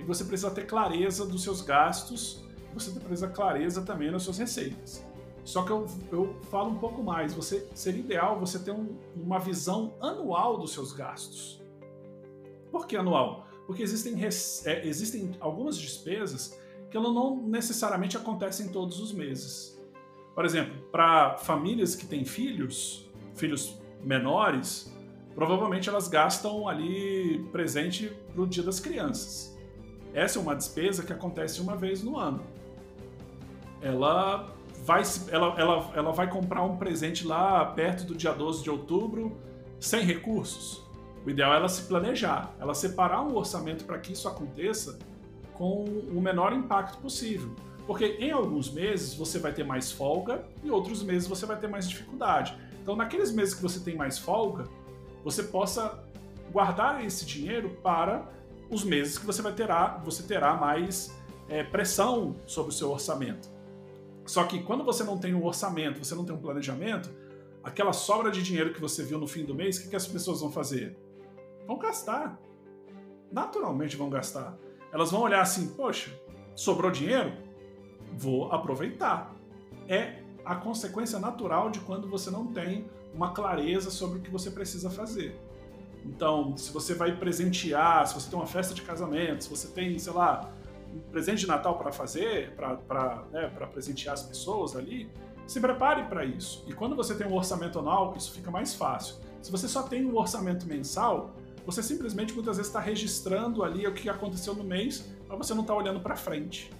[0.00, 2.42] que você precisa ter clareza dos seus gastos,
[2.74, 5.04] você precisa ter clareza também nas suas receitas.
[5.44, 9.38] Só que eu, eu falo um pouco mais, você seria ideal você ter um, uma
[9.38, 11.60] visão anual dos seus gastos.
[12.70, 13.48] Por que anual?
[13.66, 16.58] Porque existem, é, existem algumas despesas
[16.90, 19.80] que elas não necessariamente acontecem todos os meses.
[20.34, 24.92] Por exemplo, para famílias que têm filhos, filhos menores,
[25.34, 29.58] provavelmente elas gastam ali presente para o Dia das Crianças.
[30.14, 32.42] Essa é uma despesa que acontece uma vez no ano.
[33.80, 34.50] Ela
[34.84, 39.36] vai, ela, ela, ela vai comprar um presente lá perto do dia 12 de outubro
[39.78, 40.82] sem recursos.
[41.24, 44.98] O ideal é ela se planejar, ela separar um orçamento para que isso aconteça
[45.52, 47.54] com o menor impacto possível.
[47.86, 51.68] Porque em alguns meses você vai ter mais folga e outros meses você vai ter
[51.68, 52.56] mais dificuldade.
[52.82, 54.64] Então, naqueles meses que você tem mais folga,
[55.22, 56.02] você possa
[56.50, 58.26] guardar esse dinheiro para
[58.70, 61.14] os meses que você vai terá, você terá mais
[61.48, 63.48] é, pressão sobre o seu orçamento.
[64.24, 67.10] Só que quando você não tem um orçamento, você não tem um planejamento,
[67.64, 70.06] aquela sobra de dinheiro que você viu no fim do mês, o que, que as
[70.06, 70.96] pessoas vão fazer?
[71.66, 72.40] Vão gastar.
[73.32, 74.56] Naturalmente vão gastar.
[74.92, 76.16] Elas vão olhar assim, poxa,
[76.54, 77.32] sobrou dinheiro?
[78.12, 79.34] Vou aproveitar.
[79.88, 84.50] É a consequência natural de quando você não tem uma clareza sobre o que você
[84.50, 85.36] precisa fazer.
[86.04, 89.98] Então, se você vai presentear, se você tem uma festa de casamento, se você tem,
[89.98, 90.50] sei lá,
[90.94, 95.10] um presente de Natal para fazer, para né, presentear as pessoas ali,
[95.46, 96.64] se prepare para isso.
[96.66, 99.16] E quando você tem um orçamento anual, isso fica mais fácil.
[99.42, 101.34] Se você só tem um orçamento mensal,
[101.64, 105.62] você simplesmente muitas vezes está registrando ali o que aconteceu no mês, mas você não
[105.62, 106.70] está olhando para frente.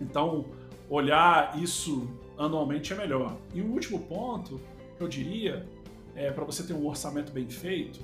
[0.00, 0.44] Então,
[0.88, 3.36] olhar isso anualmente é melhor.
[3.54, 4.60] E o último ponto
[4.96, 5.66] que eu diria
[6.14, 8.00] é para você ter um orçamento bem feito,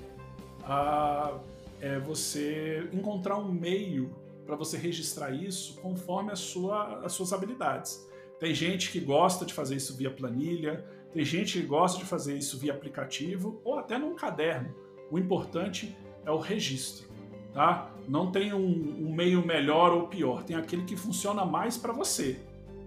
[0.67, 1.39] a,
[1.81, 4.11] é você encontrar um meio
[4.47, 8.07] para você registrar isso conforme a sua, as suas habilidades.
[8.39, 12.37] Tem gente que gosta de fazer isso via planilha, tem gente que gosta de fazer
[12.37, 14.75] isso via aplicativo ou até num caderno.
[15.11, 15.97] O importante
[16.27, 17.09] é o registro,
[17.53, 17.91] tá?
[18.09, 22.41] Não tem um, um meio melhor ou pior, tem aquele que funciona mais para você,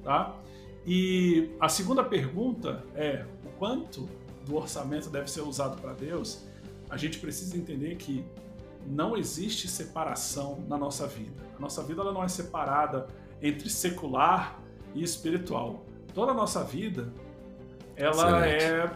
[0.04, 0.36] tá?
[0.86, 4.08] E a segunda pergunta é o quanto
[4.46, 6.47] do orçamento deve ser usado para Deus?
[6.90, 8.26] A gente precisa entender que
[8.86, 11.44] não existe separação na nossa vida.
[11.58, 13.08] A nossa vida ela não é separada
[13.42, 14.60] entre secular
[14.96, 15.86] e espiritual.
[16.14, 17.14] Toda a nossa vida
[17.96, 18.64] ela Excelente.
[18.64, 18.92] é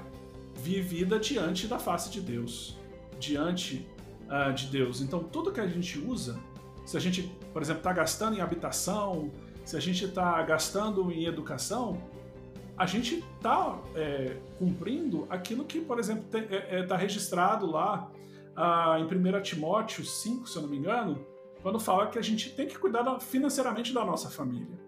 [0.55, 2.77] vivida diante da face de Deus,
[3.19, 3.87] diante
[4.27, 5.01] uh, de Deus.
[5.01, 6.39] Então tudo que a gente usa,
[6.85, 9.31] se a gente, por exemplo, está gastando em habitação,
[9.65, 12.01] se a gente está gastando em educação,
[12.81, 18.09] a gente está é, cumprindo aquilo que, por exemplo, está é, é, tá registrado lá
[18.55, 21.23] ah, em 1 Timóteo 5, se eu não me engano,
[21.61, 24.79] quando fala que a gente tem que cuidar financeiramente da nossa família.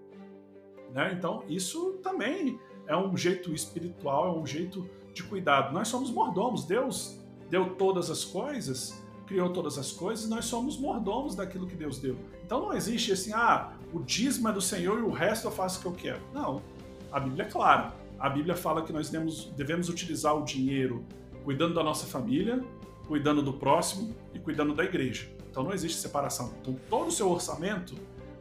[0.91, 1.14] Né?
[1.16, 5.72] Então, isso também é um jeito espiritual, é um jeito de cuidado.
[5.72, 6.66] Nós somos mordomos.
[6.66, 11.76] Deus deu todas as coisas, criou todas as coisas, e nós somos mordomos daquilo que
[11.76, 12.18] Deus deu.
[12.44, 15.78] Então não existe assim, ah, o dízimo é do Senhor e o resto eu faço
[15.78, 16.22] o que eu quero.
[16.34, 16.72] Não.
[17.14, 17.93] A Bíblia é clara.
[18.20, 21.05] A Bíblia fala que nós devemos, utilizar o dinheiro
[21.43, 22.64] cuidando da nossa família,
[23.07, 25.30] cuidando do próximo e cuidando da igreja.
[25.51, 26.51] Então não existe separação.
[26.59, 27.93] Então todo o seu orçamento,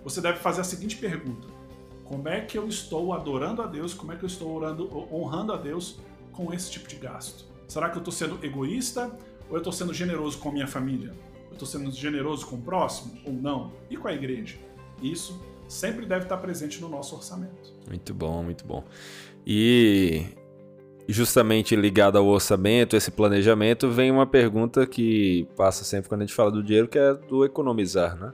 [0.03, 1.47] você deve fazer a seguinte pergunta:
[2.05, 3.93] como é que eu estou adorando a Deus?
[3.93, 5.99] Como é que eu estou orando, honrando a Deus
[6.33, 7.45] com esse tipo de gasto?
[7.68, 9.14] Será que eu estou sendo egoísta
[9.51, 11.12] ou eu estou sendo generoso com a minha família?
[11.49, 13.73] Eu estou sendo generoso com o próximo ou não?
[13.91, 14.57] E com a igreja?
[15.03, 15.39] Isso
[15.69, 17.73] sempre deve estar presente no nosso orçamento.
[17.89, 18.85] Muito bom, muito bom.
[19.47, 20.27] E
[21.09, 26.35] justamente ligado ao orçamento, esse planejamento, vem uma pergunta que passa sempre quando a gente
[26.35, 28.33] fala do dinheiro, que é do economizar, né?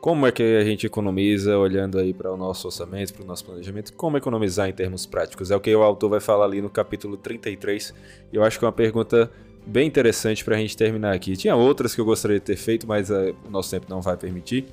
[0.00, 3.44] Como é que a gente economiza olhando aí para o nosso orçamento, para o nosso
[3.44, 3.92] planejamento?
[3.94, 5.50] Como economizar em termos práticos?
[5.50, 7.92] É o que o autor vai falar ali no capítulo 33.
[8.32, 9.28] E eu acho que é uma pergunta
[9.66, 11.36] bem interessante para a gente terminar aqui.
[11.36, 14.16] Tinha outras que eu gostaria de ter feito, mas uh, o nosso tempo não vai
[14.16, 14.66] permitir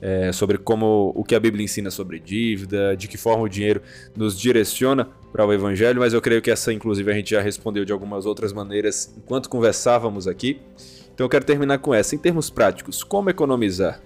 [0.00, 3.80] é, sobre como o que a Bíblia ensina sobre dívida, de que forma o dinheiro
[4.16, 7.84] nos direciona para o Evangelho, mas eu creio que essa, inclusive, a gente já respondeu
[7.84, 10.60] de algumas outras maneiras enquanto conversávamos aqui.
[11.14, 12.14] Então eu quero terminar com essa.
[12.14, 14.00] Em termos práticos, como economizar?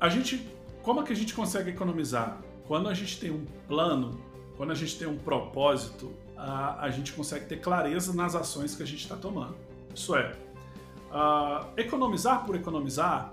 [0.00, 0.46] A gente,
[0.82, 2.40] como é que a gente consegue economizar?
[2.66, 4.20] Quando a gente tem um plano,
[4.56, 8.82] quando a gente tem um propósito, a, a gente consegue ter clareza nas ações que
[8.82, 9.54] a gente está tomando.
[9.94, 10.34] Isso é,
[11.10, 13.30] uh, economizar por economizar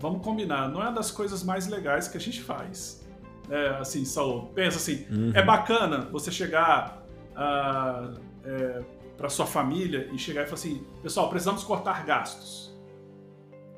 [0.00, 3.04] vamos combinar, não é uma das coisas mais legais que a gente faz.
[3.48, 5.32] É, assim, Saul, pensa assim, uhum.
[5.34, 8.84] é bacana você chegar uh, é,
[9.16, 12.76] para sua família e chegar e falar assim, pessoal, precisamos cortar gastos.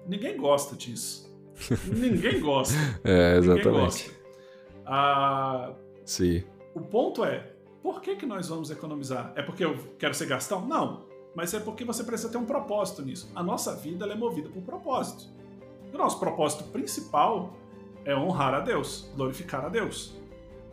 [0.06, 1.28] Ninguém gosta disso.
[1.86, 2.74] Ninguém gosta.
[3.04, 4.10] É, exatamente.
[4.86, 6.44] Uh, Sim.
[6.74, 7.52] O ponto é,
[7.82, 9.32] por que, que nós vamos economizar?
[9.36, 10.66] É porque eu quero ser gastão?
[10.66, 11.06] Não.
[11.34, 13.30] Mas é porque você precisa ter um propósito nisso.
[13.34, 15.24] A nossa vida é movida por propósito.
[15.92, 17.54] O nosso propósito principal
[18.04, 20.14] é honrar a Deus, glorificar a Deus.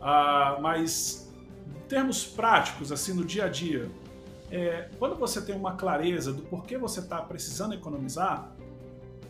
[0.00, 1.32] Ah, mas,
[1.66, 3.90] em termos práticos, assim, no dia a dia,
[4.50, 8.52] é, quando você tem uma clareza do porquê você está precisando economizar,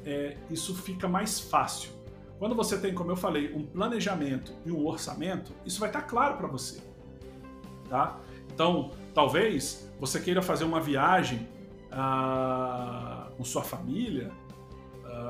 [0.04, 1.90] é, isso fica mais fácil.
[2.38, 6.06] Quando você tem, como eu falei, um planejamento e um orçamento, isso vai estar tá
[6.06, 6.80] claro para você.
[7.88, 8.18] Tá?
[8.52, 11.48] Então, talvez você queira fazer uma viagem
[11.90, 14.30] ah, com sua família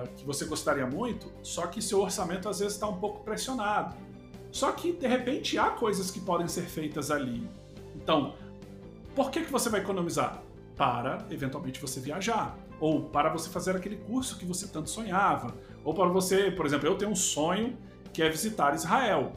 [0.07, 3.97] que você gostaria muito, só que seu orçamento às vezes está um pouco pressionado.
[4.51, 7.49] Só que de repente há coisas que podem ser feitas ali.
[7.95, 8.35] Então,
[9.15, 10.43] por que, que você vai economizar?
[10.77, 15.55] Para eventualmente você viajar, ou para você fazer aquele curso que você tanto sonhava,
[15.85, 17.77] ou para você, por exemplo, eu tenho um sonho
[18.13, 19.33] que é visitar Israel.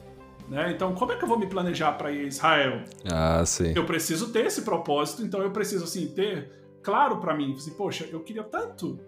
[0.50, 0.72] Né?
[0.72, 2.84] Então, como é que eu vou me planejar para ir a Israel?
[3.10, 3.74] Ah, sim.
[3.76, 6.52] Eu preciso ter esse propósito, então eu preciso assim ter
[6.82, 9.00] claro para mim, assim, poxa, eu queria tanto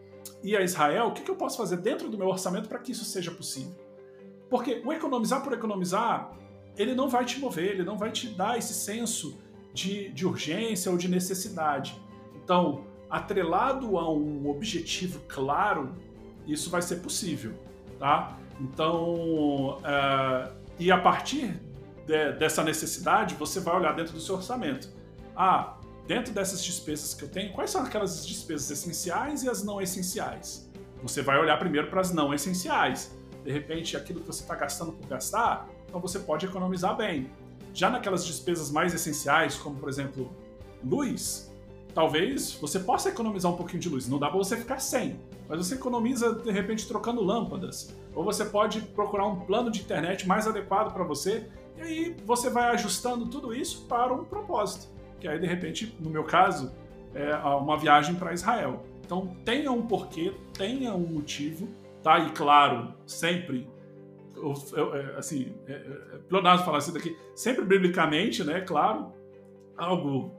[0.44, 3.06] ir a Israel, o que, eu posso fazer dentro do meu orçamento para que isso
[3.06, 3.76] seja possível?
[4.50, 6.32] Porque o economizar por economizar,
[6.78, 9.40] ele não vai te mover, ele não vai te dar esse senso
[9.74, 12.00] de, de urgência ou de necessidade.
[12.36, 15.96] Então, atrelado a um objetivo claro,
[16.48, 17.54] isso vai ser possível,
[18.00, 18.38] tá?
[18.60, 21.60] Então, uh, e a partir
[22.06, 24.90] de, dessa necessidade, você vai olhar dentro do seu orçamento.
[25.36, 25.78] Ah,
[26.12, 30.70] dentro dessas despesas que eu tenho, quais são aquelas despesas essenciais e as não essenciais?
[31.02, 33.18] Você vai olhar primeiro para as não essenciais.
[33.46, 37.32] De repente, aquilo que você está gastando por gastar, então você pode economizar bem.
[37.74, 40.30] Já naquelas despesas mais essenciais, como por exemplo,
[40.84, 41.50] luz,
[41.96, 44.06] talvez você possa economizar um pouquinho de luz.
[44.06, 47.96] Não dá para você ficar sem, mas você economiza de repente trocando lâmpadas.
[48.14, 51.48] Ou você pode procurar um plano de internet mais adequado para você
[51.78, 55.00] e aí você vai ajustando tudo isso para um propósito.
[55.22, 56.74] Que aí de repente, no meu caso,
[57.14, 58.84] é uma viagem para Israel.
[59.06, 61.70] Então tenha um porquê, tenha um motivo,
[62.04, 62.20] tá?
[62.20, 63.70] E claro, sempre
[64.36, 68.62] é, assim, é, é, falar isso daqui, sempre biblicamente, né?
[68.62, 69.14] Claro,
[69.78, 70.34] algo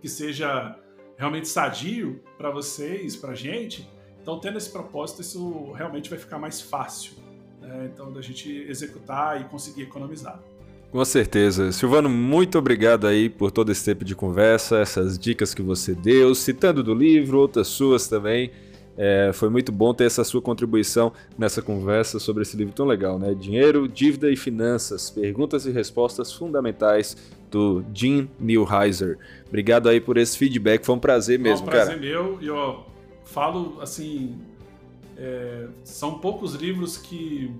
[0.00, 0.78] que seja
[1.16, 3.90] realmente sadio para vocês, para gente.
[4.20, 7.16] Então, tendo esse propósito, isso realmente vai ficar mais fácil.
[7.60, 7.90] Né?
[7.92, 10.42] Então, da gente executar e conseguir economizar.
[10.96, 11.72] Com certeza.
[11.72, 16.34] Silvano, muito obrigado aí por todo esse tempo de conversa, essas dicas que você deu,
[16.34, 18.50] citando do livro, outras suas também.
[18.96, 23.18] É, foi muito bom ter essa sua contribuição nessa conversa sobre esse livro tão legal,
[23.18, 23.34] né?
[23.34, 27.14] Dinheiro, Dívida e Finanças, Perguntas e Respostas Fundamentais,
[27.50, 29.18] do Jim Neuheiser.
[29.48, 31.78] Obrigado aí por esse feedback, foi um prazer mesmo, cara.
[31.78, 32.22] É um prazer cara.
[32.22, 32.84] meu, e ó,
[33.22, 34.34] falo assim,
[35.14, 37.54] é, são poucos livros que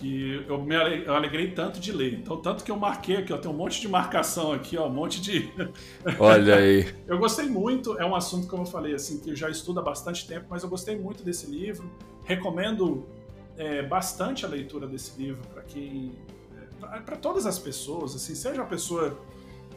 [0.00, 2.14] que eu me alegrei tanto de ler.
[2.14, 4.92] Então, tanto que eu marquei aqui, ó, tem um monte de marcação aqui, ó, um
[4.92, 5.52] monte de.
[6.18, 6.88] Olha aí.
[7.06, 9.82] eu gostei muito, é um assunto, como eu falei, assim, que eu já estudo há
[9.82, 11.90] bastante tempo, mas eu gostei muito desse livro.
[12.24, 13.06] Recomendo
[13.58, 16.12] é, bastante a leitura desse livro para quem.
[16.92, 19.20] É, para todas as pessoas, assim, seja a pessoa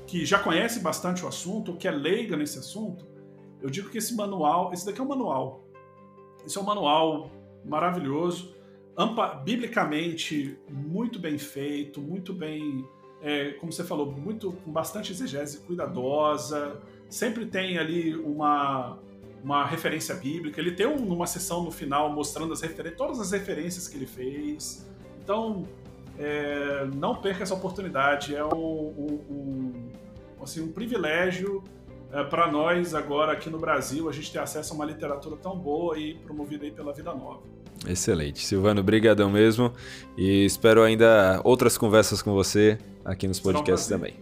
[0.08, 3.06] que já conhece bastante o assunto ou que é leiga nesse assunto,
[3.62, 5.66] eu digo que esse manual, esse daqui é um manual.
[6.46, 7.30] Esse é um manual
[7.66, 8.54] maravilhoso
[9.44, 12.88] biblicamente muito bem feito, muito bem,
[13.22, 16.80] é, como você falou, muito com bastante exegese cuidadosa.
[17.10, 19.00] Sempre tem ali uma,
[19.44, 20.60] uma referência bíblica.
[20.62, 22.62] Ele tem um, uma sessão no final mostrando as
[22.96, 24.88] todas as referências que ele fez.
[25.24, 25.68] Então,
[26.18, 28.36] é, não perca essa oportunidade.
[28.36, 29.92] É um, um, um
[30.42, 31.64] assim, um privilégio
[32.14, 35.58] é, para nós agora aqui no Brasil a gente ter acesso a uma literatura tão
[35.58, 37.42] boa e promovida aí pela Vida Nova.
[37.88, 38.46] Excelente.
[38.46, 39.74] Silvano, brigadão mesmo.
[40.18, 44.14] E espero ainda outras conversas com você aqui nos podcasts também.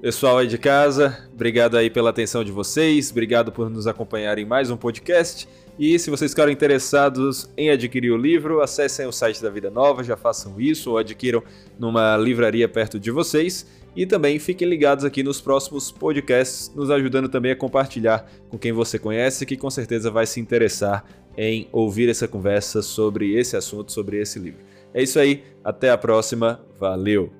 [0.00, 4.44] Pessoal aí de casa, obrigado aí pela atenção de vocês, obrigado por nos acompanhar em
[4.44, 5.48] mais um podcast.
[5.76, 10.04] E se vocês ficarem interessados em adquirir o livro, acessem o site da Vida Nova,
[10.04, 11.42] já façam isso ou adquiram
[11.78, 13.66] numa livraria perto de vocês.
[13.98, 18.72] E também fiquem ligados aqui nos próximos podcasts, nos ajudando também a compartilhar com quem
[18.72, 21.04] você conhece, que com certeza vai se interessar
[21.36, 24.60] em ouvir essa conversa sobre esse assunto, sobre esse livro.
[24.94, 27.37] É isso aí, até a próxima, valeu!